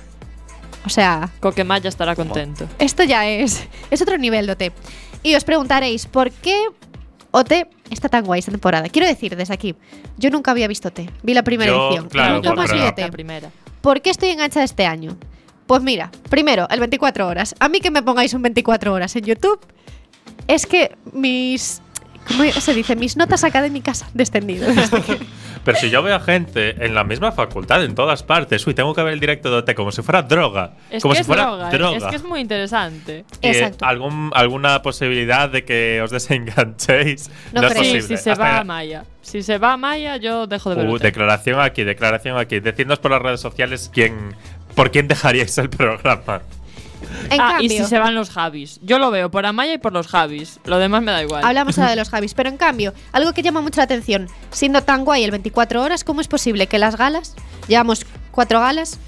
[0.86, 2.68] O sea, Coquemaya estará contento.
[2.80, 4.74] esto ya es, es otro nivel de OT.
[5.24, 6.56] Y os preguntaréis, ¿por qué
[7.32, 8.88] OT está tan guay esta temporada?
[8.90, 9.76] Quiero decir, desde aquí,
[10.18, 11.02] yo nunca había visto OT.
[11.24, 12.10] Vi la primera Yo, edición.
[12.10, 12.80] claro, nunca más vi.
[12.80, 13.00] OT.
[13.00, 13.50] La primera.
[13.82, 15.18] ¿Por qué estoy enganchada este año?
[15.68, 17.54] Pues mira, primero, el 24 horas.
[17.60, 19.60] A mí que me pongáis un 24 horas en YouTube,
[20.48, 21.82] es que mis.
[22.28, 22.96] ¿Cómo se dice?
[22.98, 24.68] Mis notas académicas han descendido.
[25.64, 28.94] Pero si yo veo a gente en la misma facultad, en todas partes, uy, tengo
[28.94, 30.74] que ver el directo de OT como si fuera droga.
[30.90, 31.98] Es como que si es fuera droga, droga.
[31.98, 33.24] Es que es muy interesante.
[33.42, 33.86] Y, eh, Exacto.
[33.86, 37.30] algún, ¿Alguna posibilidad de que os desenganchéis?
[37.54, 37.84] No es creo.
[37.84, 38.18] Sí, posible.
[38.18, 39.06] si se Hasta- va a Maya.
[39.22, 40.88] Si se va a Maya, yo dejo de ver.
[40.88, 42.60] Uh, declaración aquí, declaración aquí.
[42.60, 44.36] Decidnos por las redes sociales quién,
[44.78, 46.44] por quién dejaríais el programa.
[47.32, 48.80] En ah, y si se van los Javis.
[48.84, 50.60] Yo lo veo por Amaya y por los Javis.
[50.66, 51.44] Lo demás me da igual.
[51.44, 54.84] hablamos ahora de los Javis, pero en cambio, algo que llama mucho la atención, siendo
[54.84, 57.36] tan guay el 24 horas, ¿cómo es posible que las galas,
[57.68, 59.00] llevamos cuatro galas,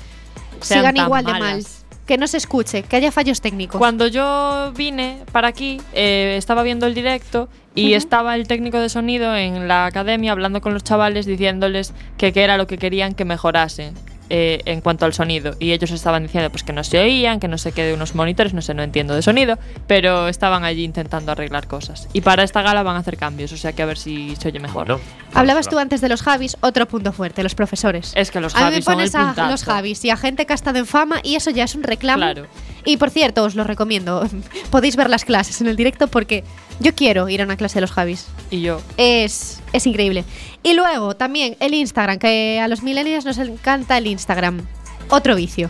[0.59, 1.53] Sean sigan igual de malas.
[1.53, 1.65] mal?
[2.07, 3.77] Que no se escuche, que haya fallos técnicos.
[3.77, 8.89] Cuando yo vine para aquí, eh, estaba viendo el directo y estaba el técnico de
[8.89, 13.13] sonido en la academia hablando con los chavales diciéndoles que qué era lo que querían
[13.13, 13.93] que mejorase
[14.29, 15.55] eh, en cuanto al sonido.
[15.59, 18.15] Y ellos estaban diciendo pues que no se oían, que no sé qué de unos
[18.15, 19.57] monitores, no sé, no entiendo de sonido,
[19.87, 22.07] pero estaban allí intentando arreglar cosas.
[22.13, 24.49] Y para esta gala van a hacer cambios, o sea que a ver si se
[24.49, 24.87] oye mejor.
[24.87, 25.01] Bueno,
[25.33, 28.13] Hablabas pues, tú antes de los Javis, otro punto fuerte, los profesores.
[28.15, 30.17] Es que los a mí me Javis son el pones a los Javis y a
[30.17, 32.19] gente que ha estado en fama y eso ya es un reclamo.
[32.19, 32.47] Claro.
[32.85, 34.27] Y por cierto, os lo recomiendo.
[34.71, 36.43] Podéis ver las clases en el directo porque
[36.79, 38.27] Yo quiero ir a una clase de los Javis.
[38.49, 38.81] Y yo.
[38.97, 40.23] Es, es increíble.
[40.63, 44.65] Y luego también el Instagram, que a los millennials nos encanta el Instagram.
[45.09, 45.69] Otro vicio.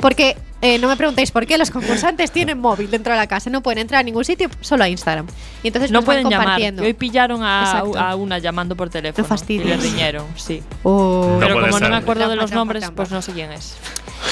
[0.00, 3.48] Porque eh, no me preguntéis por qué los concursantes tienen móvil dentro de la casa.
[3.50, 5.26] No pueden entrar a ningún sitio, solo a Instagram.
[5.62, 6.46] Y entonces no nos van pueden llamar.
[6.46, 6.82] compartiendo.
[6.82, 9.22] Hoy pillaron a, una llamando por teléfono.
[9.22, 9.66] No fastidies.
[9.66, 10.62] Y le riñeron, sí.
[10.82, 11.36] Oh.
[11.40, 11.82] Pero como ser.
[11.82, 12.96] no me acuerdo de los trampa, nombres, trampa.
[12.96, 13.76] pues no sé quién es.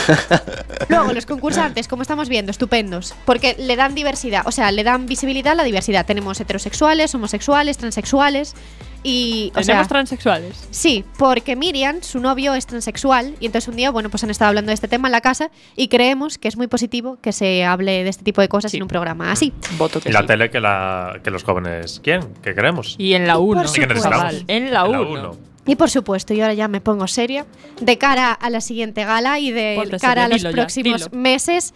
[0.89, 5.07] Luego, los concursantes, como estamos viendo, estupendos, porque le dan diversidad, o sea, le dan
[5.07, 6.05] visibilidad a la diversidad.
[6.05, 8.55] Tenemos heterosexuales, homosexuales, transexuales
[9.03, 9.49] y...
[9.55, 10.69] O Tenemos sea, transexuales.
[10.71, 14.49] Sí, porque Miriam, su novio, es transexual y entonces un día, bueno, pues han estado
[14.51, 17.65] hablando de este tema en la casa y creemos que es muy positivo que se
[17.65, 18.77] hable de este tipo de cosas Sí.
[18.79, 19.53] en un programa así.
[19.79, 20.27] Voto que Y la sí.
[20.27, 22.95] tele que, la, que los jóvenes quieren, que queremos.
[22.99, 23.61] Y en la 1.
[23.63, 24.35] por Sí que necesitamos.
[24.47, 25.11] En la En la 1.
[25.11, 25.37] uno.
[25.67, 27.45] Y por supuesto, y ahora ya me pongo seria,
[27.81, 31.75] de cara a la siguiente gala y de Ponte cara a los ya, próximos meses,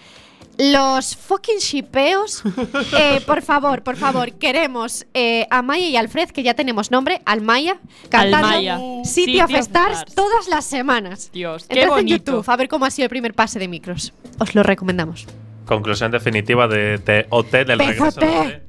[0.71, 2.43] los fucking shipeos,
[2.97, 7.21] eh, por favor, por favor, queremos eh, a Maya y Alfred, que ya tenemos nombre,
[7.25, 8.79] Almaya, cantando Almaya.
[9.05, 10.15] City, City of Stars, Stars.
[10.15, 11.31] todas las semanas.
[11.33, 12.33] Dios, qué Entrad en bonito.
[12.33, 14.13] YouTube a ver cómo ha sido el primer pase de micros.
[14.39, 15.27] Os lo recomendamos.
[15.67, 18.05] Conclusión definitiva de, de OT del regreso.
[18.21, 18.27] Pézate.
[18.27, 18.63] de.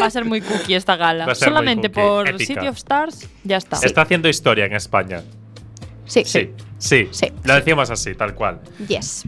[0.00, 1.34] Va a ser muy cookie esta gala.
[1.34, 2.46] Solamente por épica.
[2.54, 3.78] City of Stars, ya está.
[3.82, 5.22] Está haciendo historia en España.
[6.06, 6.24] Sí.
[6.24, 7.08] Sí, sí.
[7.10, 7.32] Sí.
[7.44, 8.60] Lo decimos así, tal cual.
[8.88, 9.24] Yes.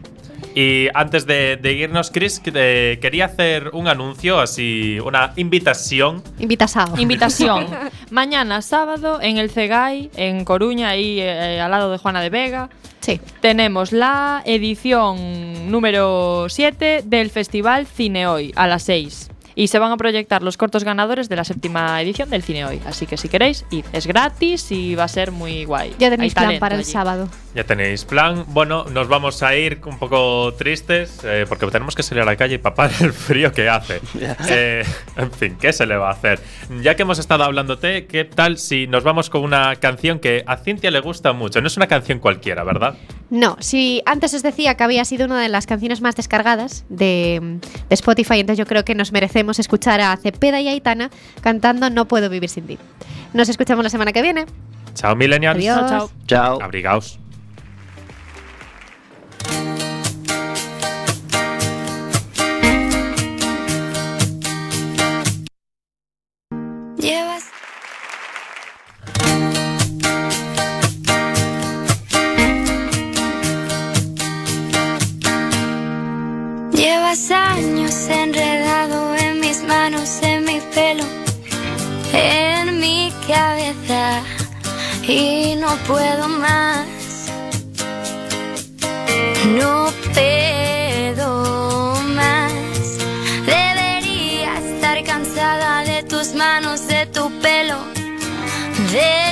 [0.55, 6.23] Y antes de, de irnos, Chris, eh, quería hacer un anuncio, así, una invitación.
[6.39, 6.95] Invitasao.
[6.97, 7.67] Invitación.
[8.11, 12.69] Mañana sábado en el Cegai, en Coruña, ahí eh, al lado de Juana de Vega.
[12.99, 13.19] Sí.
[13.41, 19.29] Tenemos la edición número 7 del Festival Cine Hoy a las 6.
[19.55, 22.81] Y se van a proyectar los cortos ganadores de la séptima edición del Cine Hoy.
[22.87, 23.85] Así que si queréis, id.
[23.93, 25.93] Es gratis y va a ser muy guay.
[25.99, 26.91] Ya tenéis Hay plan para el allí.
[26.91, 27.29] sábado.
[27.55, 28.45] Ya tenéis plan.
[28.47, 32.35] Bueno, nos vamos a ir un poco tristes eh, porque tenemos que salir a la
[32.35, 34.01] calle y papar el frío que hace.
[34.49, 34.83] Eh,
[35.17, 36.39] en fin, ¿qué se le va a hacer?
[36.81, 40.57] Ya que hemos estado hablándote, ¿qué tal si nos vamos con una canción que a
[40.57, 41.61] Cintia le gusta mucho?
[41.61, 42.95] No es una canción cualquiera, ¿verdad?
[43.29, 47.59] No, si antes os decía que había sido una de las canciones más descargadas de,
[47.87, 52.07] de Spotify, entonces yo creo que nos merecemos escuchar a Cepeda y Aitana cantando No
[52.07, 52.79] puedo vivir sin ti.
[53.33, 54.45] Nos escuchamos la semana que viene.
[54.93, 55.57] Chao, millennials.
[55.57, 55.77] Adiós.
[55.77, 56.11] Chao, chao.
[56.27, 56.61] Chao.
[56.61, 57.22] Abrigaos.
[77.13, 81.03] Llevas años enredado en mis manos, en mi pelo,
[82.11, 84.23] en mi cabeza
[85.07, 86.87] y no puedo más.
[89.59, 92.51] No puedo más.
[93.45, 97.77] Debería estar cansada de tus manos, de tu pelo,
[98.91, 99.23] de